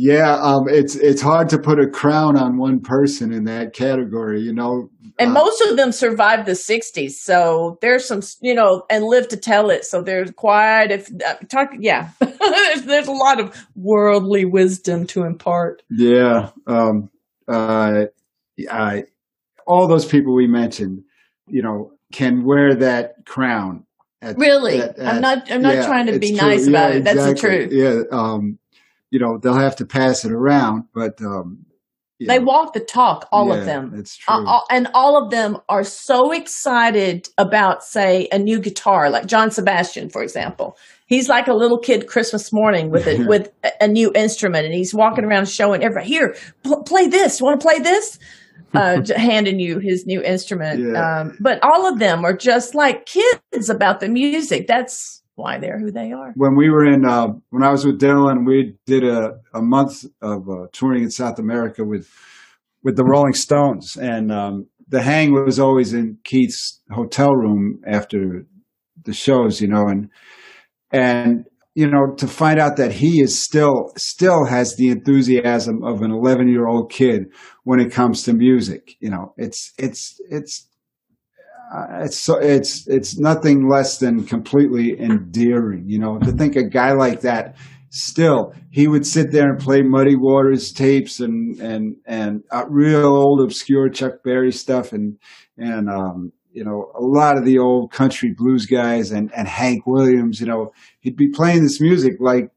Yeah, 0.00 0.36
um, 0.40 0.68
it's 0.68 0.94
it's 0.94 1.20
hard 1.20 1.48
to 1.48 1.58
put 1.58 1.80
a 1.80 1.88
crown 1.88 2.36
on 2.36 2.56
one 2.56 2.78
person 2.78 3.32
in 3.32 3.42
that 3.46 3.72
category. 3.72 4.40
You 4.40 4.52
know, 4.52 4.88
and 5.18 5.30
Uh, 5.30 5.34
most 5.34 5.60
of 5.62 5.76
them 5.76 5.90
survived 5.90 6.46
the 6.46 6.52
'60s, 6.52 7.10
so 7.14 7.78
there's 7.82 8.06
some, 8.06 8.20
you 8.40 8.54
know, 8.54 8.84
and 8.90 9.02
live 9.02 9.26
to 9.26 9.36
tell 9.36 9.70
it. 9.70 9.84
So 9.84 10.00
there's 10.00 10.30
quite 10.30 10.92
if 10.92 11.10
uh, 11.26 11.34
talk, 11.48 11.72
yeah, 11.80 12.10
there's, 12.20 12.82
there's 12.86 13.08
a 13.08 13.12
lot 13.12 13.40
of 13.40 13.66
worldly 13.74 14.44
wisdom 14.44 15.04
to 15.08 15.24
impart. 15.24 15.82
Yeah. 15.90 16.50
Um, 16.68 17.10
uh, 17.48 18.04
I, 18.70 19.02
all 19.66 19.88
those 19.88 20.06
people 20.06 20.32
we 20.32 20.46
mentioned, 20.46 21.02
you 21.48 21.60
know, 21.60 21.90
can 22.12 22.44
wear 22.44 22.76
that 22.76 23.26
crown. 23.26 23.84
At, 24.22 24.38
Really, 24.38 24.80
at- 24.80 25.00
I'm 25.00 25.20
not. 25.20 25.50
I'm 25.50 25.62
not 25.62 25.74
yeah, 25.74 25.86
trying 25.86 26.06
to 26.06 26.20
be 26.20 26.36
true. 26.38 26.48
nice 26.48 26.68
Yeah, 26.68 26.70
about 26.70 26.92
it. 26.94 27.02
That's 27.04 27.24
the 27.24 27.34
truth. 27.34 27.72
Yeah. 27.72 28.02
Um, 28.16 28.57
you 29.10 29.18
know, 29.18 29.38
they'll 29.38 29.54
have 29.54 29.76
to 29.76 29.86
pass 29.86 30.24
it 30.24 30.32
around, 30.32 30.84
but 30.94 31.20
um, 31.22 31.64
They 32.20 32.38
know, 32.38 32.44
walk 32.44 32.72
the 32.74 32.80
talk, 32.80 33.28
all 33.32 33.48
yeah, 33.48 33.54
of 33.54 33.64
them. 33.64 33.92
It's 33.96 34.16
true. 34.16 34.34
Uh, 34.34 34.44
all- 34.44 34.66
and 34.70 34.88
all 34.94 35.22
of 35.22 35.30
them 35.30 35.58
are 35.68 35.84
so 35.84 36.32
excited 36.32 37.28
about, 37.38 37.84
say, 37.84 38.28
a 38.32 38.38
new 38.38 38.58
guitar, 38.60 39.08
like 39.10 39.26
John 39.26 39.50
Sebastian, 39.50 40.10
for 40.10 40.22
example. 40.22 40.76
He's 41.06 41.28
like 41.28 41.48
a 41.48 41.54
little 41.54 41.78
kid 41.78 42.06
Christmas 42.06 42.52
morning 42.52 42.90
with 42.90 43.06
a, 43.06 43.24
with 43.28 43.50
a- 43.80 43.88
new 43.88 44.12
instrument, 44.14 44.66
and 44.66 44.74
he's 44.74 44.92
walking 44.94 45.24
around 45.24 45.48
showing 45.48 45.82
everybody, 45.82 46.08
"Here, 46.08 46.36
pl- 46.64 46.82
play 46.82 47.06
this. 47.06 47.40
You 47.40 47.46
want 47.46 47.60
to 47.60 47.66
play 47.66 47.78
this?" 47.78 48.18
Uh, 48.74 49.00
handing 49.16 49.58
you 49.58 49.78
his 49.78 50.04
new 50.04 50.20
instrument. 50.22 50.92
Yeah. 50.92 51.20
Um, 51.20 51.38
but 51.40 51.58
all 51.62 51.86
of 51.90 51.98
them 51.98 52.22
are 52.26 52.36
just 52.36 52.74
like 52.74 53.06
kids 53.06 53.70
about 53.70 54.00
the 54.00 54.08
music. 54.10 54.66
That's 54.66 55.17
why 55.38 55.58
they're 55.58 55.78
who 55.78 55.90
they 55.90 56.12
are. 56.12 56.32
when 56.34 56.56
we 56.56 56.68
were 56.68 56.84
in 56.84 57.04
uh, 57.04 57.28
when 57.50 57.62
I 57.62 57.70
was 57.70 57.86
with 57.86 58.00
Dylan, 58.00 58.46
we 58.46 58.74
did 58.86 59.04
a, 59.04 59.38
a 59.54 59.62
month 59.62 60.04
of 60.20 60.48
uh, 60.48 60.66
touring 60.72 61.04
in 61.04 61.10
South 61.10 61.38
America 61.38 61.84
with 61.84 62.10
with 62.82 62.96
the 62.96 63.04
Rolling 63.04 63.34
Stones, 63.34 63.96
and 63.96 64.32
um, 64.32 64.66
the 64.88 65.02
hang 65.02 65.32
was 65.32 65.58
always 65.58 65.92
in 65.92 66.18
Keith's 66.24 66.80
hotel 66.90 67.32
room 67.32 67.80
after 67.86 68.46
the 69.04 69.12
shows, 69.12 69.60
you 69.60 69.68
know, 69.68 69.86
and 69.88 70.10
and 70.90 71.44
you 71.74 71.88
know 71.88 72.14
to 72.16 72.26
find 72.26 72.58
out 72.58 72.76
that 72.76 72.92
he 72.92 73.20
is 73.20 73.42
still 73.42 73.92
still 73.96 74.44
has 74.44 74.76
the 74.76 74.88
enthusiasm 74.88 75.84
of 75.84 76.02
an 76.02 76.10
11 76.10 76.48
year 76.48 76.66
old 76.66 76.90
kid 76.90 77.26
when 77.64 77.80
it 77.80 77.92
comes 77.92 78.22
to 78.22 78.32
music, 78.32 78.96
you 79.00 79.10
know, 79.10 79.34
it's 79.36 79.72
it's 79.78 80.20
it's 80.30 80.67
it's 82.00 82.18
so 82.18 82.38
it's 82.38 82.86
it's 82.88 83.18
nothing 83.18 83.68
less 83.68 83.98
than 83.98 84.24
completely 84.24 84.98
endearing. 84.98 85.84
You 85.86 85.98
know, 85.98 86.18
to 86.18 86.32
think 86.32 86.56
a 86.56 86.68
guy 86.68 86.92
like 86.92 87.20
that 87.22 87.56
still 87.90 88.52
he 88.70 88.86
would 88.86 89.06
sit 89.06 89.32
there 89.32 89.48
and 89.50 89.58
play 89.58 89.82
Muddy 89.82 90.16
Waters 90.16 90.72
tapes 90.72 91.20
and 91.20 91.58
and 91.60 91.96
and 92.06 92.42
uh, 92.50 92.64
real 92.68 93.06
old 93.06 93.40
obscure 93.40 93.88
Chuck 93.88 94.22
Berry 94.24 94.52
stuff 94.52 94.92
and 94.92 95.18
and 95.56 95.88
um, 95.88 96.32
you 96.52 96.64
know 96.64 96.92
a 96.94 97.02
lot 97.02 97.36
of 97.36 97.44
the 97.44 97.58
old 97.58 97.92
country 97.92 98.34
blues 98.36 98.66
guys 98.66 99.10
and 99.10 99.32
and 99.34 99.48
Hank 99.48 99.86
Williams. 99.86 100.40
You 100.40 100.46
know, 100.46 100.72
he'd 101.00 101.16
be 101.16 101.28
playing 101.28 101.62
this 101.62 101.80
music 101.80 102.14
like 102.20 102.50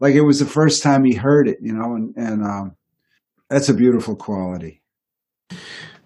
like 0.00 0.14
it 0.14 0.22
was 0.22 0.38
the 0.38 0.46
first 0.46 0.82
time 0.82 1.04
he 1.04 1.14
heard 1.14 1.48
it. 1.48 1.58
You 1.60 1.74
know, 1.74 1.94
and 1.94 2.14
and 2.16 2.44
um, 2.44 2.76
that's 3.48 3.68
a 3.68 3.74
beautiful 3.74 4.16
quality. 4.16 4.82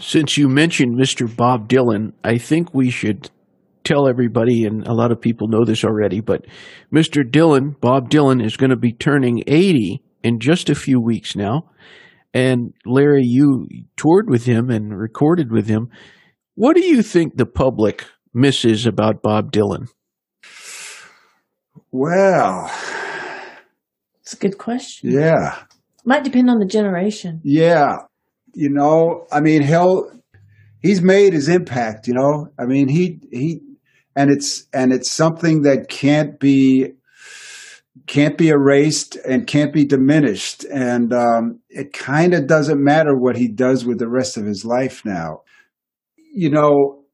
Since 0.03 0.37
you 0.37 0.49
mentioned 0.49 0.99
Mr. 0.99 1.35
Bob 1.35 1.69
Dylan, 1.69 2.13
I 2.25 2.37
think 2.37 2.75
we 2.75 2.91
should 2.91 3.31
tell 3.85 4.09
everybody, 4.09 4.65
and 4.65 4.85
a 4.85 4.95
lot 4.95 5.13
of 5.13 5.21
people 5.21 5.47
know 5.47 5.65
this 5.65 5.85
already, 5.85 6.21
but 6.21 6.45
Mr. 6.93 7.23
Dylan, 7.23 7.81
Bob 7.81 8.11
Dylan, 8.11 8.45
is 8.45 8.57
going 8.57 8.71
to 8.71 8.77
be 8.77 8.93
turning 8.93 9.45
80 9.47 10.03
in 10.25 10.41
just 10.41 10.69
a 10.69 10.75
few 10.75 11.01
weeks 11.01 11.37
now. 11.37 11.71
And 12.35 12.75
Larry, 12.85 13.23
you 13.23 13.69
toured 13.97 14.29
with 14.29 14.45
him 14.45 14.71
and 14.71 14.99
recorded 14.99 15.53
with 15.53 15.69
him. 15.69 15.89
What 16.57 16.75
do 16.75 16.85
you 16.85 17.01
think 17.03 17.37
the 17.37 17.47
public 17.47 18.05
misses 18.35 18.87
about 18.87 19.23
Bob 19.23 19.53
Dylan? 19.53 19.87
Well, 21.93 22.73
it's 24.21 24.33
a 24.33 24.37
good 24.37 24.59
question. 24.59 25.13
Yeah. 25.13 25.63
Might 26.05 26.25
depend 26.25 26.51
on 26.51 26.59
the 26.59 26.67
generation. 26.67 27.41
Yeah. 27.45 27.99
You 28.55 28.69
know, 28.69 29.27
I 29.33 29.41
mean, 29.41 29.63
he'll, 29.63 30.11
he's 30.81 31.01
made 31.01 31.33
his 31.33 31.49
impact, 31.49 32.07
you 32.07 32.13
know, 32.13 32.49
I 32.59 32.67
mean, 32.67 32.89
he, 32.89 33.21
he, 33.31 33.61
and 34.15 34.31
it's, 34.31 34.67
and 34.75 34.93
it's 34.93 35.11
something 35.11 35.63
that 35.63 35.89
can't 35.89 36.39
be, 36.39 36.93
can't 38.07 38.37
be 38.37 38.51
erased 38.51 39.17
and 39.17 39.47
can't 39.47 39.73
be 39.73 39.87
diminished. 39.87 40.65
And, 40.65 41.15
um, 41.15 41.61
it 41.71 41.95
kind 41.95 42.35
of 42.35 42.47
doesn't 42.47 42.83
matter 42.83 43.17
what 43.17 43.37
he 43.37 43.49
does 43.49 43.87
with 43.87 43.99
the 43.99 44.09
rest 44.09 44.37
of 44.37 44.45
his 44.45 44.67
life 44.67 45.03
now. 45.05 45.43
You 46.35 46.51
know, 46.51 47.05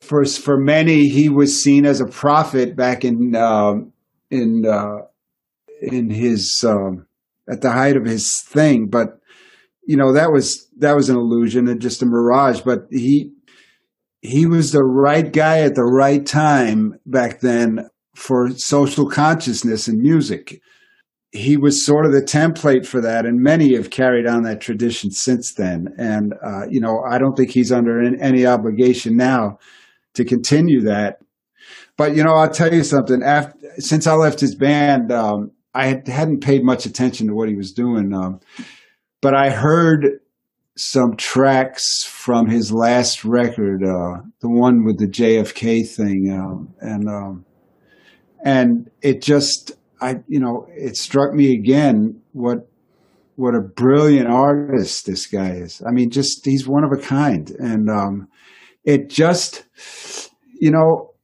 for, 0.00 0.24
for 0.24 0.58
many, 0.58 1.08
he 1.08 1.28
was 1.28 1.62
seen 1.62 1.86
as 1.86 2.00
a 2.00 2.06
prophet 2.06 2.74
back 2.74 3.04
in, 3.04 3.36
um, 3.36 3.92
in, 4.28 4.64
uh, 4.66 5.06
in 5.80 6.10
his, 6.10 6.64
um, 6.66 7.06
at 7.48 7.60
the 7.60 7.70
height 7.70 7.96
of 7.96 8.04
his 8.04 8.42
thing, 8.42 8.88
but 8.90 9.20
you 9.88 9.96
know 9.96 10.12
that 10.12 10.30
was 10.30 10.68
that 10.76 10.94
was 10.94 11.08
an 11.08 11.16
illusion 11.16 11.66
and 11.66 11.80
just 11.80 12.02
a 12.02 12.06
mirage. 12.06 12.60
But 12.60 12.80
he 12.90 13.32
he 14.20 14.44
was 14.44 14.70
the 14.70 14.84
right 14.84 15.32
guy 15.32 15.60
at 15.60 15.74
the 15.76 15.82
right 15.82 16.24
time 16.24 16.98
back 17.06 17.40
then 17.40 17.88
for 18.14 18.50
social 18.50 19.08
consciousness 19.08 19.88
and 19.88 19.98
music. 19.98 20.60
He 21.32 21.56
was 21.56 21.84
sort 21.84 22.04
of 22.04 22.12
the 22.12 22.22
template 22.22 22.86
for 22.86 23.00
that, 23.00 23.24
and 23.24 23.40
many 23.40 23.74
have 23.76 23.88
carried 23.88 24.26
on 24.26 24.42
that 24.42 24.60
tradition 24.60 25.10
since 25.10 25.54
then. 25.54 25.88
And 25.96 26.34
uh, 26.44 26.66
you 26.68 26.80
know, 26.80 27.02
I 27.10 27.16
don't 27.16 27.34
think 27.34 27.50
he's 27.50 27.72
under 27.72 27.98
any 28.20 28.44
obligation 28.44 29.16
now 29.16 29.58
to 30.14 30.24
continue 30.24 30.82
that. 30.82 31.20
But 31.96 32.14
you 32.14 32.22
know, 32.22 32.34
I'll 32.34 32.50
tell 32.50 32.74
you 32.74 32.84
something. 32.84 33.22
After 33.22 33.56
since 33.78 34.06
I 34.06 34.14
left 34.14 34.40
his 34.40 34.54
band, 34.54 35.10
um, 35.12 35.52
I 35.72 36.02
hadn't 36.06 36.42
paid 36.42 36.62
much 36.62 36.84
attention 36.84 37.28
to 37.28 37.34
what 37.34 37.48
he 37.48 37.54
was 37.54 37.72
doing, 37.72 38.12
um, 38.12 38.40
but 39.20 39.34
I 39.34 39.50
heard 39.50 40.20
some 40.76 41.16
tracks 41.16 42.04
from 42.04 42.48
his 42.48 42.72
last 42.72 43.24
record, 43.24 43.82
uh, 43.82 44.22
the 44.40 44.48
one 44.48 44.84
with 44.84 44.98
the 44.98 45.08
JFK 45.08 45.88
thing, 45.88 46.30
um, 46.32 46.74
and 46.80 47.08
um, 47.08 47.44
and 48.44 48.90
it 49.02 49.20
just, 49.22 49.72
I 50.00 50.20
you 50.28 50.40
know, 50.40 50.66
it 50.70 50.96
struck 50.96 51.34
me 51.34 51.52
again 51.52 52.20
what 52.32 52.68
what 53.36 53.54
a 53.54 53.60
brilliant 53.60 54.28
artist 54.28 55.06
this 55.06 55.26
guy 55.26 55.50
is. 55.50 55.82
I 55.86 55.90
mean, 55.90 56.10
just 56.10 56.44
he's 56.44 56.68
one 56.68 56.84
of 56.84 56.92
a 56.92 57.02
kind, 57.02 57.50
and 57.58 57.90
um, 57.90 58.28
it 58.84 59.08
just, 59.08 59.64
you 60.60 60.70
know, 60.70 61.14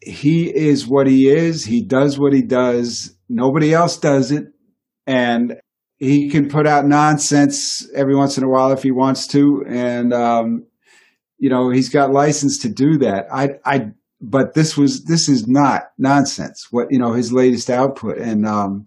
he 0.00 0.54
is 0.54 0.86
what 0.86 1.06
he 1.06 1.28
is. 1.28 1.64
He 1.64 1.82
does 1.82 2.18
what 2.18 2.32
he 2.32 2.42
does 2.42 3.18
Nobody 3.28 3.74
else 3.74 3.98
does 3.98 4.32
it. 4.32 4.46
And 5.06 5.56
he 5.98 6.30
can 6.30 6.48
put 6.48 6.66
out 6.66 6.86
nonsense 6.86 7.88
every 7.94 8.14
once 8.14 8.38
in 8.38 8.44
a 8.44 8.48
while 8.48 8.72
if 8.72 8.82
he 8.82 8.90
wants 8.90 9.26
to. 9.28 9.64
And, 9.68 10.12
um, 10.12 10.66
you 11.38 11.50
know, 11.50 11.70
he's 11.70 11.88
got 11.88 12.12
license 12.12 12.58
to 12.58 12.68
do 12.68 12.98
that. 12.98 13.26
I, 13.32 13.50
I, 13.64 13.90
but 14.20 14.54
this 14.54 14.76
was, 14.76 15.04
this 15.04 15.28
is 15.28 15.46
not 15.46 15.90
nonsense. 15.98 16.68
What, 16.70 16.86
you 16.90 16.98
know, 16.98 17.12
his 17.12 17.32
latest 17.32 17.68
output. 17.68 18.18
And, 18.18 18.46
um, 18.46 18.86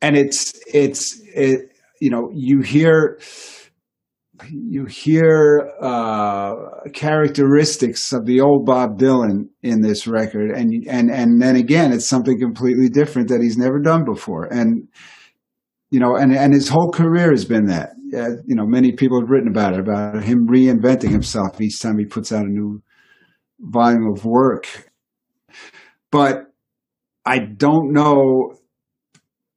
and 0.00 0.16
it's, 0.16 0.52
it's, 0.72 1.20
it, 1.34 1.72
you 2.00 2.10
know, 2.10 2.30
you 2.34 2.60
hear, 2.60 3.18
you 4.50 4.84
hear 4.84 5.70
uh, 5.80 6.54
characteristics 6.92 8.12
of 8.12 8.26
the 8.26 8.40
old 8.40 8.66
Bob 8.66 8.98
Dylan 8.98 9.48
in 9.62 9.80
this 9.80 10.06
record, 10.06 10.50
and 10.50 10.86
and 10.86 11.10
and 11.10 11.40
then 11.40 11.56
again, 11.56 11.90
it's 11.90 12.06
something 12.06 12.38
completely 12.38 12.90
different 12.90 13.28
that 13.28 13.40
he's 13.40 13.56
never 13.56 13.80
done 13.80 14.04
before, 14.04 14.44
and 14.44 14.88
you 15.90 16.00
know, 16.00 16.16
and 16.16 16.34
and 16.34 16.52
his 16.52 16.68
whole 16.68 16.90
career 16.90 17.30
has 17.30 17.44
been 17.44 17.66
that. 17.66 17.90
Uh, 18.16 18.36
you 18.46 18.54
know, 18.54 18.66
many 18.66 18.92
people 18.92 19.20
have 19.20 19.30
written 19.30 19.48
about 19.48 19.74
it, 19.74 19.80
about 19.80 20.22
him 20.22 20.46
reinventing 20.48 21.10
himself 21.10 21.60
each 21.60 21.80
time 21.80 21.98
he 21.98 22.04
puts 22.04 22.32
out 22.32 22.44
a 22.44 22.48
new 22.48 22.82
volume 23.60 24.06
of 24.12 24.24
work. 24.24 24.90
But 26.10 26.52
I 27.24 27.38
don't 27.38 27.92
know. 27.92 28.54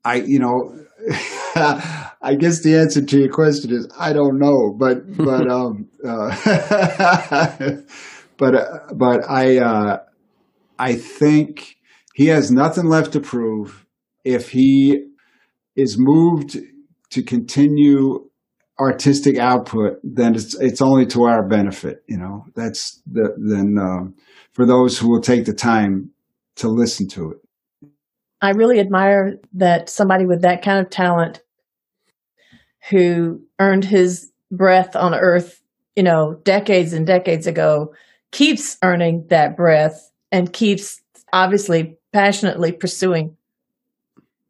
I 0.04 0.16
you 0.16 0.40
know. 0.40 0.76
I 2.22 2.36
guess 2.36 2.62
the 2.62 2.78
answer 2.78 3.04
to 3.04 3.20
your 3.20 3.30
question 3.30 3.72
is 3.72 3.88
I 3.98 4.14
don't 4.14 4.38
know, 4.40 4.76
but 4.78 5.16
but 5.18 5.50
um, 5.52 5.90
uh, 6.06 6.36
but 8.38 8.56
uh, 8.56 8.80
but 8.94 9.30
I 9.30 9.58
uh, 9.58 9.98
I 10.78 10.96
think 10.96 11.78
he 12.14 12.28
has 12.28 12.52
nothing 12.52 12.86
left 12.86 13.14
to 13.14 13.20
prove. 13.20 13.86
If 14.26 14.50
he 14.50 15.09
is 15.80 15.98
moved 15.98 16.58
to 17.12 17.24
continue 17.24 18.30
artistic 18.80 19.38
output, 19.38 20.00
then 20.04 20.36
it's 20.36 20.56
it's 20.60 20.82
only 20.82 21.06
to 21.08 21.24
our 21.24 21.48
benefit. 21.48 22.04
You 22.08 22.18
know, 22.18 22.46
that's 22.56 23.02
the 23.06 23.34
then 23.38 23.78
um, 23.80 24.16
for 24.52 24.66
those 24.66 24.98
who 24.98 25.10
will 25.10 25.22
take 25.22 25.46
the 25.46 25.54
time 25.54 26.12
to 26.56 26.68
listen 26.68 27.08
to 27.10 27.32
it. 27.32 27.38
I 28.42 28.52
really 28.52 28.80
admire 28.80 29.38
that 29.54 29.90
somebody 29.90 30.26
with 30.26 30.42
that 30.44 30.62
kind 30.62 30.80
of 30.80 30.90
talent 30.90 31.42
who 32.90 33.42
earned 33.60 33.84
his 33.84 34.32
breath 34.52 34.96
on 34.96 35.14
earth, 35.14 35.62
you 35.96 36.04
know, 36.04 36.40
decades 36.44 36.94
and 36.94 37.06
decades 37.06 37.48
ago, 37.48 37.94
keeps 38.32 38.78
earning 38.82 39.26
that 39.30 39.58
breath 39.58 40.10
and 40.32 40.54
keeps 40.54 41.02
obviously 41.34 41.98
passionately 42.14 42.72
pursuing 42.72 43.36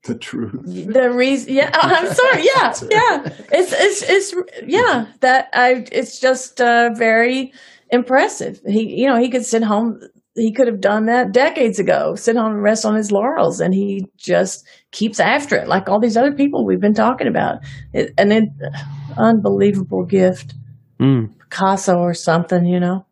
the 0.03 0.15
truth. 0.15 0.61
The 0.63 1.11
reason, 1.11 1.53
yeah, 1.53 1.69
I'm 1.73 2.13
sorry, 2.13 2.43
yeah, 2.43 2.73
yeah, 2.89 3.33
it's 3.51 3.73
it's 3.73 4.01
it's 4.03 4.35
yeah 4.65 5.07
that 5.19 5.49
I 5.53 5.85
it's 5.91 6.19
just 6.19 6.61
uh, 6.61 6.91
very 6.93 7.53
impressive. 7.89 8.61
He, 8.65 9.01
you 9.01 9.07
know, 9.07 9.19
he 9.19 9.29
could 9.29 9.45
sit 9.45 9.63
home 9.63 9.99
he 10.39 10.51
could 10.51 10.67
have 10.67 10.81
done 10.81 11.05
that 11.05 11.31
decades 11.31 11.79
ago, 11.79 12.15
sit 12.15 12.35
home 12.35 12.53
and 12.53 12.63
rest 12.63 12.85
on 12.85 12.95
his 12.95 13.11
laurels, 13.11 13.59
and 13.59 13.73
he 13.73 14.07
just 14.17 14.65
keeps 14.91 15.19
after 15.19 15.55
it, 15.55 15.67
like 15.67 15.89
all 15.89 15.99
these 15.99 16.17
other 16.17 16.31
people 16.31 16.65
we've 16.65 16.79
been 16.79 16.93
talking 16.93 17.27
about. 17.27 17.59
It, 17.93 18.13
an 18.17 18.55
unbelievable 19.17 20.05
gift, 20.05 20.53
mm. 20.99 21.29
Picasso 21.39 21.99
or 21.99 22.13
something, 22.13 22.65
you 22.65 22.79
know. 22.79 23.05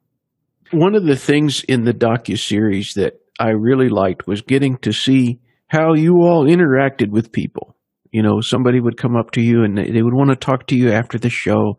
One 0.71 0.95
of 0.95 1.05
the 1.05 1.15
things 1.15 1.63
in 1.63 1.85
the 1.85 1.93
docu 1.93 2.37
series 2.37 2.93
that 2.95 3.21
I 3.39 3.49
really 3.49 3.89
liked 3.89 4.27
was 4.27 4.41
getting 4.41 4.77
to 4.79 4.91
see 4.91 5.39
how 5.67 5.93
you 5.93 6.21
all 6.21 6.45
interacted 6.45 7.09
with 7.09 7.31
people. 7.31 7.75
You 8.11 8.23
know, 8.23 8.41
somebody 8.41 8.79
would 8.79 8.97
come 8.97 9.15
up 9.15 9.31
to 9.31 9.41
you 9.41 9.63
and 9.63 9.77
they 9.77 10.01
would 10.01 10.13
want 10.13 10.29
to 10.29 10.35
talk 10.35 10.67
to 10.67 10.75
you 10.75 10.91
after 10.91 11.17
the 11.17 11.29
show. 11.29 11.77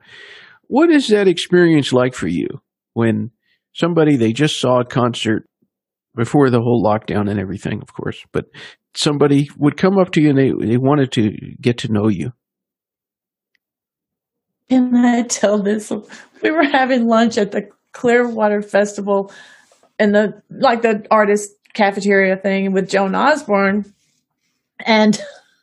What 0.66 0.90
is 0.90 1.09
that 1.09 1.27
experience 1.27 1.92
like 1.92 2.14
for 2.14 2.29
you 2.29 2.48
when 2.92 3.31
somebody 3.72 4.16
they 4.16 4.33
just 4.33 4.61
saw 4.61 4.81
a 4.81 4.85
concert 4.85 5.48
before 6.14 6.51
the 6.51 6.61
whole 6.61 6.85
lockdown 6.85 7.31
and 7.31 7.40
everything, 7.40 7.81
of 7.81 7.94
course, 7.94 8.24
but 8.33 8.46
somebody 8.94 9.48
would 9.57 9.77
come 9.77 9.98
up 9.98 10.11
to 10.12 10.20
you 10.20 10.31
and 10.31 10.38
they, 10.38 10.53
they 10.66 10.77
wanted 10.77 11.12
to 11.12 11.31
get 11.61 11.79
to 11.79 11.92
know 11.92 12.09
you. 12.09 12.33
Can 14.68 14.94
I 14.96 15.22
tell 15.22 15.62
this? 15.62 15.90
We 16.42 16.51
were 16.51 16.64
having 16.64 17.07
lunch 17.07 17.38
at 17.38 17.53
the 17.53 17.70
Clearwater 17.92 18.61
Festival 18.61 19.33
and 19.98 20.14
the 20.14 20.42
like 20.51 20.83
the 20.83 21.07
artist 21.11 21.51
cafeteria 21.79 22.37
thing 22.37 22.73
with 22.73 22.91
Joan 22.91 23.14
Osborne, 23.14 23.93
and 24.85 25.21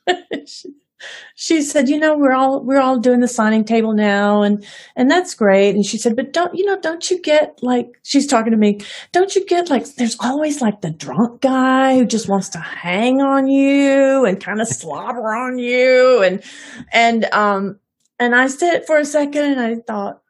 she 1.35 1.61
said, 1.61 1.89
you 1.89 1.99
know, 1.99 2.17
we're 2.17 2.33
all 2.33 2.63
we're 2.63 2.79
all 2.79 2.99
doing 2.99 3.19
the 3.19 3.27
signing 3.27 3.65
table 3.65 3.93
now 3.93 4.41
and 4.41 4.65
and 4.95 5.11
that's 5.11 5.35
great. 5.35 5.75
And 5.75 5.85
she 5.85 5.97
said, 5.97 6.15
but 6.15 6.33
don't 6.33 6.55
you 6.55 6.65
know, 6.65 6.79
don't 6.79 7.09
you 7.11 7.21
get 7.21 7.59
like 7.61 7.99
she's 8.03 8.27
talking 8.27 8.51
to 8.51 8.57
me, 8.57 8.79
don't 9.11 9.35
you 9.35 9.45
get 9.45 9.69
like 9.69 9.85
there's 9.95 10.17
always 10.19 10.61
like 10.61 10.81
the 10.81 10.91
drunk 10.91 11.41
guy 11.41 11.97
who 11.97 12.05
just 12.05 12.29
wants 12.29 12.49
to 12.49 12.59
hang 12.59 13.21
on 13.21 13.47
you 13.47 14.25
and 14.25 14.41
kind 14.41 14.61
of 14.61 14.67
slobber 14.67 15.35
on 15.35 15.59
you 15.59 16.23
and 16.23 16.41
and 16.91 17.25
um 17.25 17.79
and 18.19 18.33
I 18.33 18.47
said 18.47 18.85
for 18.85 18.97
a 18.97 19.05
second 19.05 19.43
and 19.43 19.59
I 19.59 19.75
thought, 19.75 20.21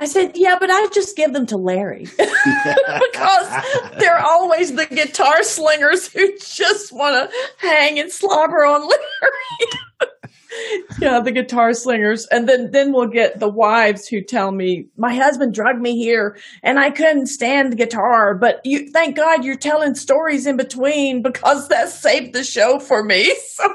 I 0.00 0.06
said, 0.06 0.32
yeah, 0.34 0.56
but 0.58 0.70
I 0.70 0.88
just 0.88 1.16
give 1.16 1.32
them 1.32 1.46
to 1.46 1.56
Larry 1.56 2.06
because 2.16 3.64
they're 3.98 4.20
always 4.20 4.74
the 4.74 4.86
guitar 4.86 5.42
slingers 5.42 6.08
who 6.08 6.36
just 6.38 6.92
want 6.92 7.30
to 7.30 7.36
hang 7.58 7.98
and 7.98 8.10
slobber 8.10 8.64
on 8.64 8.82
Larry. 8.82 10.10
yeah, 11.00 11.20
the 11.20 11.32
guitar 11.32 11.72
slingers. 11.74 12.26
And 12.26 12.48
then, 12.48 12.70
then 12.70 12.92
we'll 12.92 13.08
get 13.08 13.40
the 13.40 13.48
wives 13.48 14.06
who 14.06 14.22
tell 14.22 14.52
me, 14.52 14.86
my 14.96 15.14
husband 15.14 15.54
drugged 15.54 15.80
me 15.80 15.96
here 15.96 16.38
and 16.62 16.78
I 16.78 16.90
couldn't 16.90 17.26
stand 17.26 17.76
guitar, 17.76 18.34
but 18.34 18.60
you, 18.64 18.90
thank 18.90 19.16
God 19.16 19.44
you're 19.44 19.56
telling 19.56 19.94
stories 19.94 20.46
in 20.46 20.56
between 20.56 21.22
because 21.22 21.68
that 21.68 21.88
saved 21.88 22.34
the 22.34 22.44
show 22.44 22.78
for 22.78 23.02
me. 23.02 23.34
So 23.58 23.68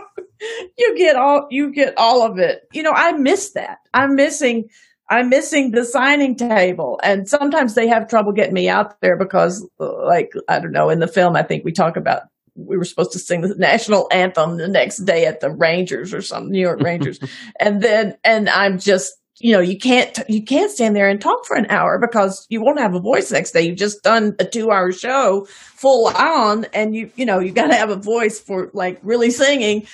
you 0.77 0.97
get 0.97 1.15
all, 1.17 1.47
you 1.51 1.73
get 1.73 1.93
all 1.97 2.25
of 2.25 2.37
it. 2.37 2.63
You 2.71 2.83
know, 2.83 2.93
I 2.93 3.11
miss 3.13 3.51
that. 3.51 3.79
I'm 3.93 4.15
missing 4.15 4.69
I'm 5.09 5.29
missing 5.29 5.71
the 5.71 5.85
signing 5.85 6.35
table. 6.35 6.99
And 7.03 7.27
sometimes 7.27 7.75
they 7.75 7.87
have 7.87 8.09
trouble 8.09 8.31
getting 8.31 8.53
me 8.53 8.69
out 8.69 8.99
there 9.01 9.17
because, 9.17 9.67
like, 9.79 10.31
I 10.47 10.59
don't 10.59 10.71
know, 10.71 10.89
in 10.89 10.99
the 10.99 11.07
film, 11.07 11.35
I 11.35 11.43
think 11.43 11.65
we 11.65 11.71
talk 11.71 11.97
about 11.97 12.23
we 12.55 12.77
were 12.77 12.85
supposed 12.85 13.11
to 13.13 13.19
sing 13.19 13.41
the 13.41 13.55
national 13.55 14.07
anthem 14.11 14.57
the 14.57 14.67
next 14.67 14.97
day 14.99 15.25
at 15.25 15.39
the 15.39 15.49
Rangers 15.49 16.13
or 16.13 16.21
some 16.21 16.51
New 16.51 16.61
York 16.61 16.81
Rangers. 16.81 17.19
and 17.59 17.81
then, 17.81 18.15
and 18.23 18.49
I'm 18.49 18.77
just, 18.77 19.15
you 19.39 19.51
know, 19.51 19.59
you 19.59 19.77
can't, 19.77 20.19
you 20.29 20.43
can't 20.43 20.69
stand 20.69 20.95
there 20.95 21.09
and 21.09 21.19
talk 21.19 21.45
for 21.45 21.55
an 21.55 21.65
hour 21.69 21.97
because 21.97 22.45
you 22.49 22.61
won't 22.61 22.79
have 22.79 22.93
a 22.93 22.99
voice 22.99 23.31
next 23.31 23.51
day. 23.51 23.63
You've 23.63 23.79
just 23.79 24.03
done 24.03 24.35
a 24.39 24.45
two 24.45 24.69
hour 24.69 24.91
show 24.91 25.45
full 25.49 26.07
on 26.07 26.65
and 26.73 26.95
you, 26.95 27.09
you 27.15 27.25
know, 27.25 27.39
you 27.39 27.51
got 27.51 27.67
to 27.67 27.75
have 27.75 27.89
a 27.89 27.95
voice 27.95 28.39
for 28.39 28.69
like 28.73 28.99
really 29.01 29.31
singing 29.31 29.87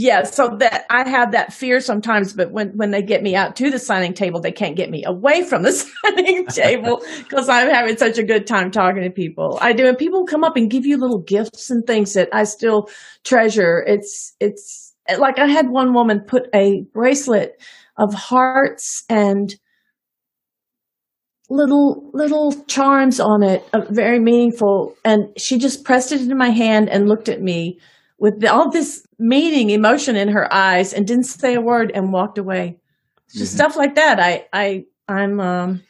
yeah, 0.00 0.22
so 0.22 0.54
that 0.60 0.86
I 0.90 1.08
have 1.08 1.32
that 1.32 1.52
fear 1.52 1.80
sometimes, 1.80 2.32
but 2.32 2.52
when, 2.52 2.68
when 2.76 2.92
they 2.92 3.02
get 3.02 3.20
me 3.20 3.34
out 3.34 3.56
to 3.56 3.68
the 3.68 3.80
signing 3.80 4.14
table, 4.14 4.40
they 4.40 4.52
can't 4.52 4.76
get 4.76 4.90
me 4.90 5.02
away 5.04 5.42
from 5.42 5.62
the 5.62 5.72
signing 6.04 6.46
table 6.46 7.02
because 7.18 7.48
I'm 7.48 7.68
having 7.68 7.96
such 7.96 8.16
a 8.16 8.22
good 8.22 8.46
time 8.46 8.70
talking 8.70 9.02
to 9.02 9.10
people. 9.10 9.58
I 9.60 9.72
do, 9.72 9.88
and 9.88 9.98
people 9.98 10.24
come 10.24 10.44
up 10.44 10.56
and 10.56 10.70
give 10.70 10.86
you 10.86 10.98
little 10.98 11.18
gifts 11.18 11.68
and 11.68 11.84
things 11.84 12.14
that 12.14 12.28
I 12.32 12.44
still 12.44 12.88
treasure. 13.24 13.82
It's, 13.88 14.36
it's 14.38 14.94
like 15.18 15.40
I 15.40 15.48
had 15.48 15.68
one 15.68 15.92
woman 15.92 16.20
put 16.20 16.44
a 16.54 16.84
bracelet 16.94 17.60
of 17.96 18.14
hearts 18.14 19.02
and 19.08 19.52
little 21.50 22.08
little 22.14 22.52
charms 22.66 23.18
on 23.18 23.42
it, 23.42 23.68
uh, 23.72 23.80
very 23.90 24.20
meaningful, 24.20 24.94
and 25.04 25.24
she 25.36 25.58
just 25.58 25.82
pressed 25.82 26.12
it 26.12 26.20
into 26.20 26.36
my 26.36 26.50
hand 26.50 26.88
and 26.88 27.08
looked 27.08 27.28
at 27.28 27.42
me 27.42 27.80
with 28.18 28.44
all 28.44 28.70
this 28.70 29.06
meaning, 29.18 29.70
emotion 29.70 30.16
in 30.16 30.28
her 30.28 30.52
eyes, 30.52 30.92
and 30.92 31.06
didn't 31.06 31.24
say 31.24 31.54
a 31.54 31.60
word 31.60 31.92
and 31.94 32.12
walked 32.12 32.38
away. 32.38 32.78
Just 33.32 33.52
mm-hmm. 33.52 33.56
stuff 33.56 33.76
like 33.76 33.94
that. 33.94 34.18
I 34.20 34.46
I 34.52 34.84
I'm 35.08 35.40
um, 35.40 35.82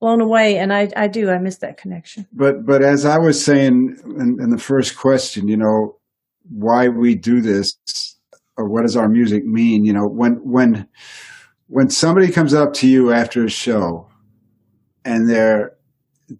blown 0.00 0.20
away, 0.20 0.58
and 0.58 0.72
I 0.72 0.90
I 0.96 1.08
do 1.08 1.30
I 1.30 1.38
miss 1.38 1.58
that 1.58 1.76
connection. 1.76 2.26
But 2.32 2.66
but 2.66 2.82
as 2.82 3.04
I 3.04 3.18
was 3.18 3.42
saying 3.44 3.96
in, 4.04 4.38
in 4.40 4.50
the 4.50 4.58
first 4.58 4.96
question, 4.96 5.48
you 5.48 5.56
know, 5.56 5.98
why 6.50 6.88
we 6.88 7.14
do 7.14 7.40
this, 7.40 7.76
or 8.56 8.68
what 8.68 8.82
does 8.82 8.96
our 8.96 9.08
music 9.08 9.44
mean? 9.44 9.84
You 9.84 9.92
know, 9.92 10.06
when 10.06 10.40
when 10.42 10.88
when 11.68 11.88
somebody 11.88 12.30
comes 12.30 12.54
up 12.54 12.72
to 12.74 12.88
you 12.88 13.12
after 13.12 13.44
a 13.44 13.50
show, 13.50 14.08
and 15.04 15.28
they're 15.28 15.72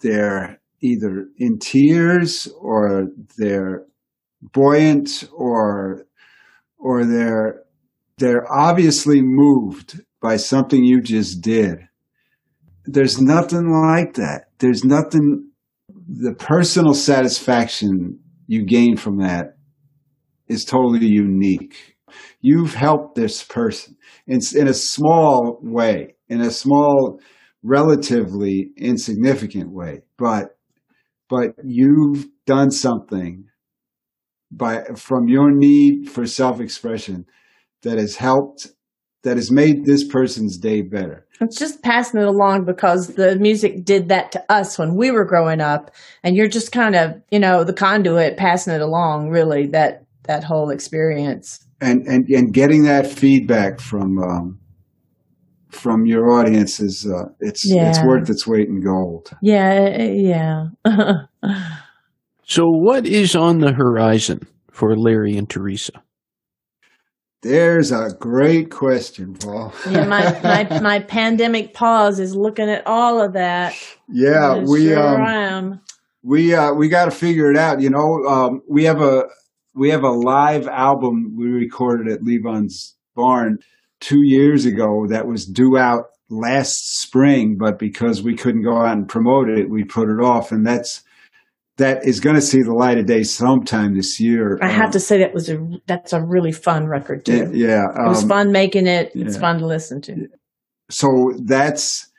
they're 0.00 0.60
either 0.80 1.26
in 1.38 1.58
tears 1.58 2.48
or 2.60 3.08
they're 3.38 3.86
buoyant 4.52 5.28
or 5.32 6.06
or 6.78 7.04
they're 7.04 7.62
they're 8.18 8.50
obviously 8.52 9.20
moved 9.22 10.00
by 10.20 10.36
something 10.36 10.84
you 10.84 11.00
just 11.00 11.40
did. 11.40 11.78
There's 12.84 13.20
nothing 13.20 13.70
like 13.70 14.14
that. 14.14 14.46
There's 14.58 14.84
nothing 14.84 15.50
the 16.06 16.34
personal 16.34 16.94
satisfaction 16.94 18.20
you 18.46 18.64
gain 18.64 18.96
from 18.96 19.18
that 19.18 19.56
is 20.48 20.64
totally 20.64 21.06
unique. 21.06 21.96
You've 22.40 22.74
helped 22.74 23.14
this 23.14 23.42
person 23.42 23.96
in, 24.26 24.40
in 24.54 24.68
a 24.68 24.74
small 24.74 25.58
way, 25.62 26.14
in 26.28 26.40
a 26.40 26.50
small, 26.50 27.20
relatively 27.62 28.70
insignificant 28.76 29.72
way, 29.72 30.02
but, 30.18 30.56
but 31.28 31.54
you've 31.64 32.26
done 32.46 32.70
something 32.70 33.46
by 34.56 34.84
from 34.96 35.28
your 35.28 35.50
need 35.50 36.10
for 36.10 36.26
self-expression 36.26 37.26
that 37.82 37.98
has 37.98 38.16
helped 38.16 38.68
that 39.22 39.36
has 39.36 39.50
made 39.50 39.84
this 39.84 40.04
person's 40.04 40.58
day 40.58 40.82
better. 40.82 41.26
It's 41.40 41.58
just 41.58 41.82
passing 41.82 42.20
it 42.20 42.26
along 42.26 42.66
because 42.66 43.14
the 43.14 43.36
music 43.36 43.84
did 43.84 44.08
that 44.10 44.32
to 44.32 44.52
us 44.52 44.78
when 44.78 44.94
we 44.96 45.10
were 45.10 45.24
growing 45.24 45.60
up 45.60 45.90
and 46.22 46.36
you're 46.36 46.48
just 46.48 46.72
kind 46.72 46.94
of, 46.94 47.20
you 47.30 47.38
know, 47.38 47.64
the 47.64 47.72
conduit 47.72 48.36
passing 48.36 48.72
it 48.72 48.80
along 48.80 49.30
really 49.30 49.66
that 49.68 50.04
that 50.24 50.44
whole 50.44 50.70
experience. 50.70 51.66
And 51.80 52.06
and 52.06 52.28
and 52.28 52.52
getting 52.52 52.84
that 52.84 53.06
feedback 53.06 53.80
from 53.80 54.18
um 54.18 54.60
from 55.70 56.06
your 56.06 56.30
audience 56.30 56.80
is 56.80 57.06
uh, 57.06 57.30
it's 57.40 57.64
yeah. 57.66 57.88
it's 57.88 58.02
worth 58.04 58.30
its 58.30 58.46
weight 58.46 58.68
in 58.68 58.80
gold. 58.80 59.30
Yeah, 59.42 60.02
yeah. 60.02 60.66
So, 62.46 62.64
what 62.68 63.06
is 63.06 63.34
on 63.34 63.60
the 63.60 63.72
horizon 63.72 64.46
for 64.70 64.96
Larry 64.96 65.36
and 65.36 65.48
Teresa? 65.48 65.92
There's 67.42 67.90
a 67.90 68.14
great 68.18 68.70
question, 68.70 69.34
Paul. 69.34 69.72
yeah, 69.90 70.06
my, 70.06 70.40
my 70.42 70.80
my 70.80 70.98
pandemic 71.00 71.74
pause 71.74 72.18
is 72.18 72.34
looking 72.34 72.68
at 72.70 72.86
all 72.86 73.22
of 73.22 73.34
that. 73.34 73.74
Yeah, 74.08 74.62
we 74.62 74.88
sure 74.88 74.98
um, 74.98 75.26
am. 75.26 75.80
we 76.22 76.54
uh, 76.54 76.72
we 76.72 76.88
got 76.88 77.06
to 77.06 77.10
figure 77.10 77.50
it 77.50 77.56
out. 77.56 77.80
You 77.80 77.90
know, 77.90 78.24
um, 78.28 78.62
we 78.68 78.84
have 78.84 79.00
a 79.00 79.24
we 79.74 79.90
have 79.90 80.02
a 80.02 80.10
live 80.10 80.68
album 80.68 81.36
we 81.36 81.46
recorded 81.46 82.12
at 82.12 82.22
Levon's 82.22 82.94
Barn 83.14 83.58
two 84.00 84.22
years 84.22 84.66
ago 84.66 85.06
that 85.08 85.26
was 85.26 85.46
due 85.46 85.78
out 85.78 86.06
last 86.28 87.00
spring, 87.00 87.56
but 87.58 87.78
because 87.78 88.22
we 88.22 88.36
couldn't 88.36 88.64
go 88.64 88.76
out 88.76 88.96
and 88.96 89.08
promote 89.08 89.48
it, 89.48 89.70
we 89.70 89.84
put 89.84 90.08
it 90.10 90.22
off, 90.22 90.52
and 90.52 90.66
that's 90.66 91.03
that 91.76 92.06
is 92.06 92.20
going 92.20 92.36
to 92.36 92.42
see 92.42 92.62
the 92.62 92.72
light 92.72 92.98
of 92.98 93.06
day 93.06 93.22
sometime 93.22 93.96
this 93.96 94.20
year. 94.20 94.58
I 94.62 94.68
have 94.68 94.86
um, 94.86 94.92
to 94.92 95.00
say 95.00 95.18
that 95.18 95.34
was 95.34 95.48
a 95.48 95.58
that's 95.86 96.12
a 96.12 96.22
really 96.22 96.52
fun 96.52 96.86
record 96.86 97.24
too. 97.24 97.50
Yeah, 97.52 97.84
um, 97.96 98.06
it 98.06 98.08
was 98.08 98.22
um, 98.22 98.28
fun 98.28 98.52
making 98.52 98.86
it. 98.86 99.10
It's 99.14 99.34
yeah. 99.34 99.40
fun 99.40 99.58
to 99.58 99.66
listen 99.66 100.00
to. 100.02 100.28
So 100.90 101.32
that's 101.44 102.10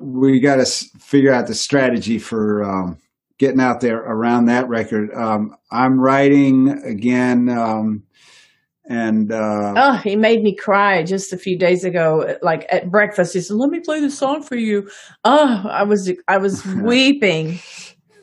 we 0.00 0.40
got 0.40 0.56
to 0.56 0.66
figure 0.98 1.32
out 1.32 1.46
the 1.46 1.54
strategy 1.54 2.18
for 2.18 2.62
um, 2.62 2.98
getting 3.38 3.60
out 3.60 3.80
there 3.80 3.98
around 3.98 4.46
that 4.46 4.68
record. 4.68 5.10
Um, 5.14 5.56
I'm 5.72 5.98
writing 5.98 6.68
again. 6.84 7.48
Um, 7.48 8.02
and 8.90 9.32
uh, 9.32 9.74
oh, 9.76 9.92
he 10.02 10.16
made 10.16 10.42
me 10.42 10.56
cry 10.56 11.02
just 11.02 11.32
a 11.34 11.38
few 11.38 11.58
days 11.58 11.84
ago. 11.84 12.36
Like 12.40 12.66
at 12.70 12.90
breakfast, 12.90 13.34
he 13.34 13.40
said, 13.40 13.56
"Let 13.56 13.70
me 13.70 13.80
play 13.80 14.00
the 14.00 14.10
song 14.10 14.42
for 14.42 14.56
you." 14.56 14.90
Oh, 15.24 15.64
I 15.68 15.82
was 15.82 16.10
I 16.26 16.38
was 16.38 16.64
weeping 16.82 17.58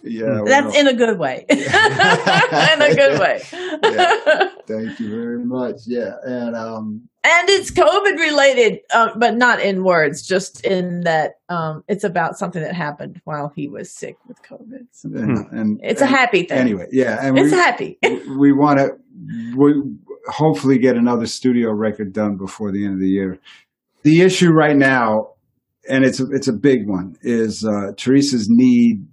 yeah, 0.06 0.42
that's 0.46 0.68
well, 0.68 0.80
in 0.80 0.88
a 0.88 0.94
good 0.94 1.18
way. 1.20 1.46
in 1.50 1.58
a 1.60 2.96
good 2.96 3.20
way. 3.20 3.42
yeah. 3.52 4.50
Thank 4.68 5.00
you 5.00 5.10
very 5.10 5.44
much. 5.44 5.82
Yeah, 5.86 6.14
and 6.24 6.56
um, 6.56 7.10
and 7.24 7.50
it's 7.50 7.72
COVID 7.72 8.18
related, 8.18 8.80
uh, 8.94 9.10
but 9.18 9.36
not 9.36 9.60
in 9.60 9.84
words, 9.84 10.26
just 10.26 10.66
in 10.66 11.02
that 11.02 11.40
um, 11.50 11.84
it's 11.88 12.04
about 12.04 12.38
something 12.38 12.62
that 12.62 12.76
happened 12.76 13.22
while 13.26 13.52
he 13.56 13.68
was 13.68 13.92
sick 13.92 14.18
with 14.28 14.42
COVID. 14.44 14.88
So 14.92 15.10
and, 15.14 15.48
and, 15.52 15.80
it's 15.84 16.02
and, 16.02 16.14
a 16.14 16.16
happy 16.16 16.44
thing. 16.44 16.58
Anyway, 16.58 16.88
yeah, 16.92 17.18
and 17.22 17.38
it's 17.38 17.52
we, 17.52 17.58
happy. 17.58 18.00
we 18.38 18.54
want 18.54 18.80
to 18.80 18.92
we 19.58 19.74
hopefully 20.28 20.78
get 20.78 20.96
another 20.96 21.26
studio 21.26 21.72
record 21.72 22.14
done 22.14 22.38
before 22.38 22.72
the 22.72 22.86
end 22.86 22.96
of 22.96 23.00
the 23.00 23.10
year. 23.10 23.40
The 24.04 24.22
issue 24.22 24.52
right 24.52 24.76
now, 24.76 25.34
and 25.90 26.04
it's 26.06 26.20
a, 26.20 26.26
it's 26.32 26.48
a 26.48 26.54
big 26.54 26.88
one, 26.88 27.16
is 27.22 27.66
uh, 27.66 27.94
Teresa's 27.98 28.48
need 28.50 29.08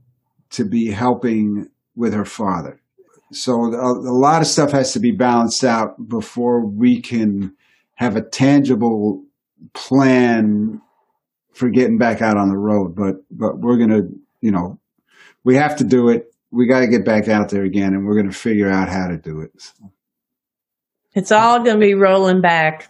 to 0.52 0.64
be 0.64 0.90
helping 0.90 1.68
with 1.94 2.14
her 2.14 2.24
father. 2.24 2.80
So 3.32 3.52
a, 3.52 3.92
a 3.92 4.16
lot 4.16 4.42
of 4.42 4.46
stuff 4.46 4.72
has 4.72 4.92
to 4.92 5.00
be 5.00 5.10
balanced 5.10 5.64
out 5.64 6.08
before 6.08 6.64
we 6.66 7.00
can 7.00 7.54
have 7.94 8.16
a 8.16 8.22
tangible 8.22 9.24
plan 9.74 10.80
for 11.52 11.70
getting 11.70 11.98
back 11.98 12.20
out 12.20 12.36
on 12.36 12.48
the 12.48 12.58
road. 12.58 12.94
But 12.94 13.16
but 13.30 13.58
we're 13.58 13.78
gonna, 13.78 14.02
you 14.40 14.50
know, 14.50 14.78
we 15.44 15.56
have 15.56 15.76
to 15.76 15.84
do 15.84 16.08
it. 16.08 16.34
We 16.50 16.66
got 16.66 16.80
to 16.80 16.88
get 16.88 17.04
back 17.06 17.28
out 17.28 17.48
there 17.48 17.64
again, 17.64 17.94
and 17.94 18.04
we're 18.04 18.16
gonna 18.16 18.32
figure 18.32 18.70
out 18.70 18.88
how 18.88 19.08
to 19.08 19.16
do 19.16 19.40
it. 19.40 19.52
So. 19.56 19.90
It's 21.14 21.32
all 21.32 21.62
to 21.64 21.76
be 21.76 21.94
rolling 21.94 22.40
back. 22.40 22.88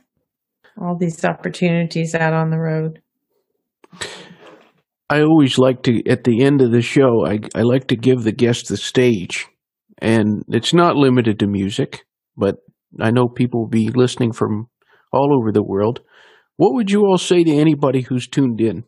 All 0.81 0.97
these 0.97 1.25
opportunities 1.25 2.15
out 2.15 2.33
on 2.33 2.51
the 2.51 2.59
road. 2.59 3.01
I 5.13 5.21
always 5.21 5.59
like 5.59 5.83
to, 5.83 6.03
at 6.09 6.25
the 6.25 6.43
end 6.43 6.63
of 6.63 6.73
the 6.73 6.81
show, 6.81 7.27
I, 7.27 7.41
I 7.55 7.63
like 7.63 7.89
to 7.89 7.97
give 7.97 8.23
the 8.23 8.33
guest 8.33 8.69
the 8.69 8.79
stage. 8.79 9.47
And 9.99 10.43
it's 10.49 10.73
not 10.73 10.97
limited 10.97 11.39
to 11.41 11.47
music, 11.47 12.07
but 12.35 12.57
I 12.99 13.11
know 13.11 13.29
people 13.29 13.61
will 13.61 13.69
be 13.69 13.91
listening 13.91 14.33
from 14.33 14.69
all 15.13 15.37
over 15.39 15.53
the 15.53 15.63
world. 15.63 16.01
What 16.57 16.73
would 16.73 16.91
you 16.91 17.03
all 17.03 17.19
say 17.19 17.45
to 17.45 17.51
anybody 17.51 18.01
who's 18.01 18.27
tuned 18.27 18.63
in? 18.63 18.85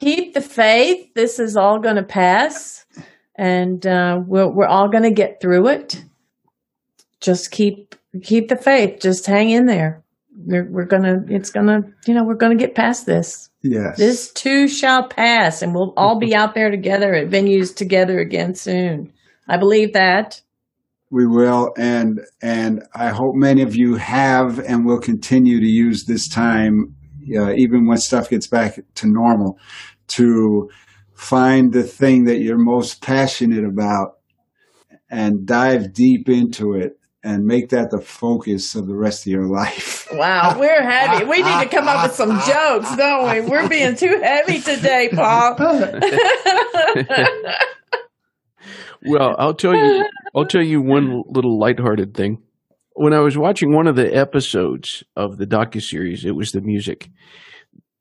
Keep 0.00 0.34
the 0.34 0.42
faith. 0.42 1.14
This 1.14 1.38
is 1.38 1.56
all 1.56 1.78
going 1.78 1.96
to 1.96 2.02
pass, 2.02 2.84
and 3.34 3.86
uh, 3.86 4.18
we're, 4.26 4.54
we're 4.54 4.66
all 4.66 4.90
going 4.90 5.04
to 5.04 5.10
get 5.10 5.40
through 5.40 5.68
it. 5.68 6.04
Just 7.18 7.50
keep 7.50 7.94
keep 8.22 8.48
the 8.48 8.56
faith. 8.56 9.00
Just 9.00 9.24
hang 9.24 9.48
in 9.48 9.64
there. 9.64 10.02
We're, 10.36 10.68
we're 10.70 10.86
gonna. 10.86 11.20
It's 11.28 11.50
gonna. 11.50 11.82
You 12.06 12.14
know, 12.14 12.24
we're 12.24 12.34
gonna 12.34 12.56
get 12.56 12.74
past 12.74 13.06
this. 13.06 13.48
Yes. 13.62 13.96
This 13.96 14.32
too 14.32 14.66
shall 14.66 15.08
pass, 15.08 15.62
and 15.62 15.74
we'll 15.74 15.94
all 15.96 16.18
be 16.18 16.34
out 16.34 16.54
there 16.54 16.70
together 16.70 17.14
at 17.14 17.30
venues 17.30 17.74
together 17.74 18.18
again 18.18 18.54
soon. 18.54 19.12
I 19.48 19.56
believe 19.56 19.92
that. 19.92 20.40
We 21.10 21.26
will, 21.26 21.72
and 21.76 22.20
and 22.40 22.82
I 22.94 23.10
hope 23.10 23.34
many 23.34 23.62
of 23.62 23.76
you 23.76 23.96
have 23.96 24.58
and 24.58 24.84
will 24.84 25.00
continue 25.00 25.60
to 25.60 25.66
use 25.66 26.04
this 26.06 26.28
time, 26.28 26.96
uh, 27.36 27.52
even 27.52 27.86
when 27.86 27.98
stuff 27.98 28.30
gets 28.30 28.46
back 28.46 28.80
to 28.96 29.06
normal, 29.06 29.58
to 30.08 30.70
find 31.14 31.72
the 31.72 31.82
thing 31.82 32.24
that 32.24 32.40
you're 32.40 32.58
most 32.58 33.02
passionate 33.02 33.64
about 33.64 34.18
and 35.10 35.46
dive 35.46 35.92
deep 35.92 36.28
into 36.28 36.72
it 36.72 36.98
and 37.24 37.44
make 37.44 37.70
that 37.70 37.90
the 37.90 38.00
focus 38.00 38.74
of 38.74 38.86
the 38.86 38.96
rest 38.96 39.26
of 39.26 39.32
your 39.32 39.46
life. 39.46 40.00
Wow, 40.12 40.58
we're 40.58 40.82
heavy. 40.82 41.24
We 41.24 41.38
need 41.38 41.62
to 41.62 41.68
come 41.70 41.88
up 41.88 42.06
with 42.06 42.14
some 42.14 42.38
jokes, 42.46 42.94
don't 42.96 43.30
we? 43.30 43.40
We're 43.48 43.66
being 43.66 43.96
too 43.96 44.20
heavy 44.22 44.60
today, 44.60 45.08
Paul. 45.10 45.56
well, 49.06 49.34
I'll 49.38 49.54
tell 49.54 49.74
you 49.74 50.04
I'll 50.36 50.44
tell 50.44 50.62
you 50.62 50.82
one 50.82 51.22
little 51.28 51.58
lighthearted 51.58 52.12
thing. 52.12 52.42
When 52.94 53.14
I 53.14 53.20
was 53.20 53.38
watching 53.38 53.74
one 53.74 53.86
of 53.86 53.96
the 53.96 54.14
episodes 54.14 55.02
of 55.16 55.38
the 55.38 55.46
docuseries, 55.46 56.26
it 56.26 56.32
was 56.32 56.52
the 56.52 56.60
music. 56.60 57.08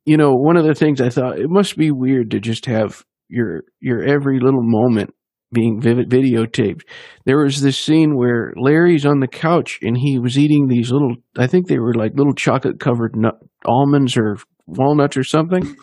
You 0.03 0.17
know, 0.17 0.33
one 0.33 0.57
of 0.57 0.65
the 0.65 0.75
things 0.75 0.99
I 0.99 1.07
thought 1.07 1.39
it 1.39 1.49
must 1.49 1.77
be 1.77 1.91
weird 1.91 2.31
to 2.31 2.41
just 2.41 2.65
have 2.65 3.05
your 3.29 3.63
your 3.79 4.03
every 4.03 4.41
little 4.41 4.63
moment 4.63 5.13
being 5.53 5.81
videotaped. 5.81 6.81
There 7.25 7.43
was 7.43 7.61
this 7.61 7.77
scene 7.77 8.15
where 8.15 8.53
Larry's 8.55 9.05
on 9.05 9.19
the 9.19 9.27
couch 9.27 9.79
and 9.81 9.97
he 9.97 10.17
was 10.17 10.37
eating 10.37 10.67
these 10.67 10.91
little, 10.91 11.15
I 11.37 11.47
think 11.47 11.67
they 11.67 11.79
were 11.79 11.93
like 11.93 12.13
little 12.15 12.33
chocolate 12.33 12.79
covered 12.79 13.15
nut, 13.15 13.35
almonds 13.65 14.17
or 14.17 14.37
walnuts 14.65 15.17
or 15.17 15.23
something. 15.23 15.75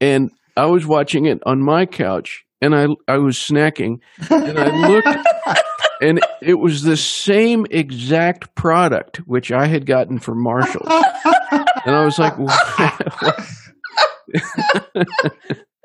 And 0.00 0.30
I 0.56 0.66
was 0.66 0.86
watching 0.86 1.26
it 1.26 1.38
on 1.46 1.64
my 1.64 1.86
couch 1.86 2.44
and 2.60 2.74
I, 2.74 2.86
I 3.08 3.18
was 3.18 3.36
snacking 3.36 3.96
and 4.30 4.58
I 4.58 4.88
looked 4.88 5.08
and 6.02 6.20
it 6.42 6.58
was 6.58 6.82
the 6.82 6.96
same 6.96 7.66
exact 7.70 8.54
product 8.54 9.18
which 9.26 9.50
I 9.50 9.66
had 9.66 9.86
gotten 9.86 10.18
from 10.18 10.42
Marshall. 10.42 10.86
And 10.86 11.94
I 11.94 12.04
was 12.04 12.18
like, 12.18 12.34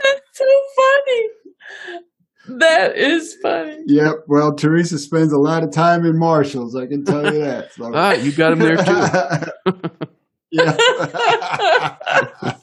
That's 0.01 0.29
so 0.33 0.45
funny. 0.75 1.29
That 2.57 2.97
is 2.97 3.37
funny. 3.41 3.77
Yep. 3.85 4.25
Well, 4.27 4.55
Teresa 4.55 4.97
spends 4.97 5.31
a 5.31 5.37
lot 5.37 5.63
of 5.63 5.71
time 5.71 6.03
in 6.05 6.17
Marshalls. 6.17 6.75
I 6.75 6.87
can 6.87 7.03
tell 7.03 7.23
you 7.33 7.39
that. 7.41 7.73
So. 7.73 7.91
ah, 7.95 8.13
you 8.13 8.31
got 8.31 8.53
him 8.53 8.59
there 8.59 8.77
too. 8.77 10.07
yeah. 10.51 10.77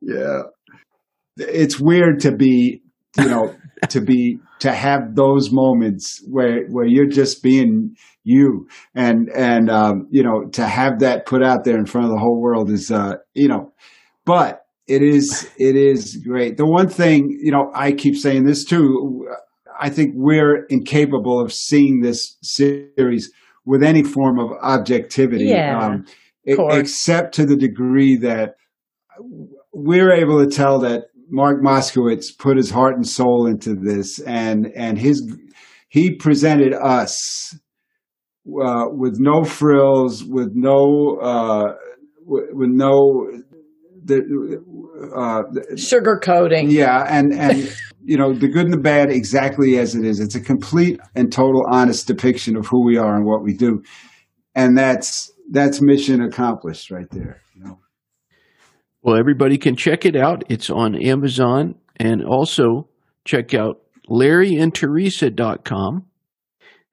yeah. 0.00 0.42
It's 1.36 1.80
weird 1.80 2.20
to 2.20 2.32
be, 2.36 2.82
you 3.18 3.28
know, 3.28 3.54
to 3.88 4.00
be 4.00 4.38
to 4.60 4.72
have 4.72 5.14
those 5.14 5.50
moments 5.50 6.22
where 6.30 6.66
where 6.68 6.86
you're 6.86 7.08
just 7.08 7.42
being 7.42 7.96
you 8.22 8.68
and 8.94 9.28
and 9.34 9.68
um, 9.68 10.06
you 10.10 10.22
know 10.22 10.44
to 10.52 10.64
have 10.66 11.00
that 11.00 11.26
put 11.26 11.42
out 11.42 11.64
there 11.64 11.76
in 11.76 11.86
front 11.86 12.06
of 12.06 12.12
the 12.12 12.18
whole 12.18 12.40
world 12.40 12.70
is 12.70 12.90
uh, 12.90 13.14
you 13.34 13.48
know, 13.48 13.72
but 14.24 14.63
it 14.86 15.02
is 15.02 15.50
it 15.58 15.76
is 15.76 16.16
great. 16.16 16.56
The 16.56 16.66
one 16.66 16.88
thing, 16.88 17.38
you 17.42 17.50
know, 17.50 17.70
I 17.74 17.92
keep 17.92 18.16
saying 18.16 18.44
this 18.44 18.64
too. 18.64 19.26
I 19.80 19.90
think 19.90 20.12
we're 20.14 20.66
incapable 20.66 21.40
of 21.40 21.52
seeing 21.52 22.00
this 22.00 22.36
series 22.42 23.30
with 23.64 23.82
any 23.82 24.02
form 24.02 24.38
of 24.38 24.50
objectivity, 24.62 25.46
Yeah, 25.46 25.78
um, 25.78 26.04
of 26.46 26.78
except 26.78 27.34
to 27.36 27.46
the 27.46 27.56
degree 27.56 28.16
that 28.18 28.56
we're 29.72 30.12
able 30.12 30.44
to 30.44 30.50
tell 30.50 30.78
that 30.80 31.04
Mark 31.30 31.62
Moskowitz 31.62 32.36
put 32.38 32.56
his 32.56 32.70
heart 32.70 32.94
and 32.94 33.06
soul 33.06 33.46
into 33.46 33.74
this, 33.74 34.20
and 34.20 34.70
and 34.76 34.98
his 34.98 35.22
he 35.88 36.14
presented 36.14 36.74
us 36.74 37.56
uh, 38.46 38.84
with 38.90 39.16
no 39.18 39.44
frills, 39.44 40.22
with 40.24 40.50
no 40.54 41.18
uh, 41.22 41.74
with, 42.26 42.44
with 42.52 42.70
no 42.70 43.30
the 44.04 44.62
uh, 45.16 45.42
Sugar 45.76 46.20
coating. 46.22 46.70
yeah, 46.70 47.06
and 47.08 47.32
and 47.32 47.74
you 48.04 48.16
know 48.16 48.32
the 48.32 48.48
good 48.48 48.66
and 48.66 48.72
the 48.72 48.78
bad 48.78 49.10
exactly 49.10 49.78
as 49.78 49.94
it 49.94 50.04
is. 50.04 50.20
It's 50.20 50.34
a 50.34 50.40
complete 50.40 51.00
and 51.14 51.32
total 51.32 51.62
honest 51.70 52.06
depiction 52.06 52.56
of 52.56 52.66
who 52.66 52.84
we 52.84 52.96
are 52.98 53.16
and 53.16 53.26
what 53.26 53.42
we 53.42 53.54
do, 53.54 53.82
and 54.54 54.76
that's 54.76 55.32
that's 55.50 55.80
mission 55.80 56.22
accomplished 56.22 56.90
right 56.90 57.08
there. 57.10 57.40
You 57.54 57.64
know. 57.64 57.78
Well, 59.02 59.16
everybody 59.16 59.58
can 59.58 59.76
check 59.76 60.06
it 60.06 60.16
out. 60.16 60.44
It's 60.48 60.70
on 60.70 60.94
Amazon 60.94 61.74
and 61.96 62.24
also 62.24 62.88
check 63.24 63.54
out 63.54 63.80
larryandteresa.com. 64.08 66.06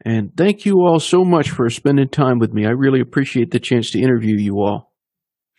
And 0.04 0.36
thank 0.36 0.66
you 0.66 0.82
all 0.82 1.00
so 1.00 1.24
much 1.24 1.52
for 1.52 1.70
spending 1.70 2.10
time 2.10 2.40
with 2.40 2.52
me. 2.54 2.66
I 2.66 2.72
really 2.72 3.00
appreciate 3.00 3.52
the 3.52 3.60
chance 3.60 3.92
to 3.92 4.00
interview 4.00 4.36
you 4.38 4.56
all. 4.56 4.91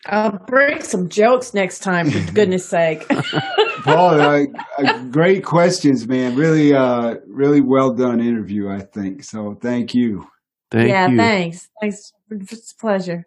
I'll 0.06 0.38
bring 0.46 0.82
some 0.82 1.08
jokes 1.08 1.54
next 1.54 1.80
time, 1.80 2.10
for 2.10 2.32
goodness 2.34 2.68
sake. 2.68 3.06
Paul, 3.84 4.20
uh, 4.20 4.44
uh, 4.78 5.04
great 5.04 5.44
questions, 5.44 6.08
man. 6.08 6.34
Really, 6.36 6.74
uh, 6.74 7.16
really 7.26 7.60
well 7.60 7.92
done 7.92 8.20
interview. 8.20 8.68
I 8.68 8.80
think 8.80 9.22
so. 9.22 9.56
Thank 9.60 9.94
you. 9.94 10.26
Thank 10.70 10.88
yeah, 10.88 11.08
you. 11.08 11.16
thanks. 11.16 11.68
Thanks. 11.80 12.12
It's 12.30 12.72
a 12.72 12.76
pleasure. 12.76 13.26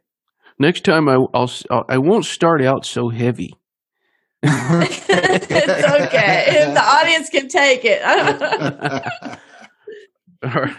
Next 0.57 0.83
time 0.83 1.07
I, 1.09 1.25
I'll 1.33 1.51
I 1.89 1.97
won't 1.97 2.25
start 2.25 2.61
out 2.61 2.85
so 2.85 3.09
heavy. 3.09 3.53
it's 4.43 5.09
okay. 5.09 6.45
If 6.47 6.73
the 6.73 6.83
audience 6.83 7.29
can 7.29 7.47
take 7.47 7.81
it. 7.83 8.01
All 10.43 10.51
right. 10.51 10.75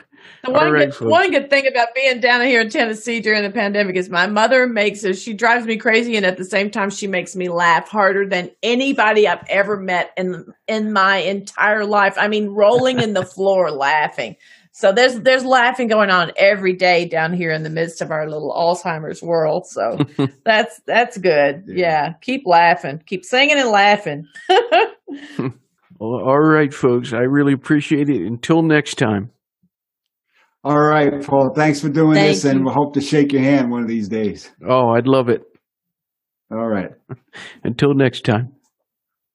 The 0.46 0.52
one, 0.52 0.72
right, 0.72 0.90
good, 0.90 1.08
one 1.08 1.30
good 1.30 1.50
thing 1.50 1.66
about 1.66 1.94
being 1.94 2.20
down 2.20 2.42
here 2.42 2.60
in 2.60 2.70
Tennessee 2.70 3.20
during 3.20 3.42
the 3.42 3.50
pandemic 3.50 3.96
is 3.96 4.08
my 4.10 4.26
mother 4.26 4.66
makes 4.66 5.04
us, 5.04 5.18
she 5.18 5.34
drives 5.34 5.66
me 5.66 5.76
crazy 5.76 6.16
and 6.16 6.24
at 6.26 6.36
the 6.36 6.44
same 6.44 6.70
time 6.70 6.90
she 6.90 7.06
makes 7.06 7.36
me 7.36 7.48
laugh 7.48 7.88
harder 7.88 8.28
than 8.28 8.50
anybody 8.62 9.28
I've 9.28 9.44
ever 9.48 9.76
met 9.78 10.12
in 10.16 10.46
in 10.66 10.92
my 10.92 11.18
entire 11.18 11.84
life. 11.84 12.16
I 12.18 12.28
mean 12.28 12.48
rolling 12.48 13.00
in 13.00 13.12
the 13.12 13.24
floor 13.34 13.70
laughing. 13.70 14.36
So 14.76 14.92
there's 14.92 15.18
there's 15.20 15.42
laughing 15.42 15.88
going 15.88 16.10
on 16.10 16.32
every 16.36 16.74
day 16.74 17.06
down 17.06 17.32
here 17.32 17.50
in 17.50 17.62
the 17.62 17.70
midst 17.70 18.02
of 18.02 18.10
our 18.10 18.28
little 18.28 18.52
Alzheimer's 18.52 19.22
world. 19.22 19.66
So 19.66 19.98
that's 20.44 20.82
that's 20.84 21.16
good. 21.16 21.64
Yeah. 21.66 21.76
Yeah. 21.76 22.12
Keep 22.20 22.42
laughing. 22.44 23.02
Keep 23.06 23.24
singing 23.24 23.58
and 23.58 23.70
laughing. 23.70 24.26
All 25.98 26.38
right, 26.38 26.74
folks. 26.74 27.14
I 27.14 27.20
really 27.20 27.54
appreciate 27.54 28.10
it. 28.10 28.26
Until 28.26 28.60
next 28.60 28.96
time. 28.96 29.30
All 30.66 30.80
right, 30.80 31.24
Paul. 31.24 31.52
Thanks 31.54 31.80
for 31.80 31.88
doing 31.88 32.14
Thank 32.16 32.34
this, 32.34 32.44
and 32.44 32.58
you. 32.58 32.64
we'll 32.64 32.74
hope 32.74 32.94
to 32.94 33.00
shake 33.00 33.32
your 33.32 33.42
hand 33.42 33.70
one 33.70 33.82
of 33.82 33.88
these 33.88 34.08
days. 34.08 34.50
Oh, 34.66 34.88
I'd 34.88 35.06
love 35.06 35.28
it. 35.28 35.44
All 36.50 36.66
right. 36.66 36.90
Until 37.62 37.94
next 37.94 38.24
time. 38.24 38.52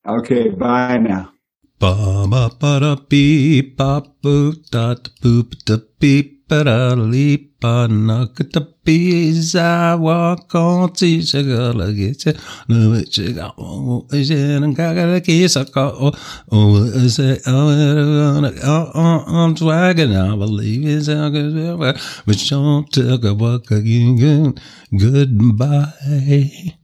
Okay. 0.06 0.50
Bye 0.50 0.98
now. 0.98 1.32
Ba 1.80 2.28
ba 2.30 2.52
ba 2.60 2.80
da 2.82 2.96
beep 2.96 3.78
ba 3.78 4.04
boop 4.22 4.70
da 4.72 4.96
da 4.96 5.10
boop 5.24 5.56
da 5.64 5.78
beep 6.00 6.41
ba 6.52 6.66
da 6.68 6.94
leap 7.12 7.44
ba 7.64 7.88
na 7.88 8.28
ka 8.36 8.44
da 8.54 8.60
bees 8.84 9.56
I 9.56 9.96
walk 9.96 10.54
on 10.54 10.92
to 11.00 11.22
sugar 11.22 11.72
get 11.96 12.28
it 12.28 12.38
no 12.68 12.92
it 13.00 13.14
sugar 13.14 13.52
oh 13.58 14.06
is 14.12 14.32
it 14.32 14.60
and 14.60 14.76
ka 14.76 14.92
ga 14.98 15.22
kiss 15.22 15.56
a 15.56 15.64
ka 15.64 15.86
oh 15.96 16.12
oh 16.52 16.76
is 17.06 17.20
it 17.20 17.40
oh 17.48 18.44
oh 18.74 18.92
oh 19.04 19.24
I'm 19.32 19.56
swagging 19.56 20.12
I 20.12 20.36
believe 20.36 20.84
it's 20.86 21.08
a 21.08 21.30
good 21.32 21.80
but 21.80 22.38
don't 22.50 22.92
take 22.92 23.24
a 23.24 23.34
walk 23.34 23.72
again 23.72 24.60
goodbye 24.92 26.76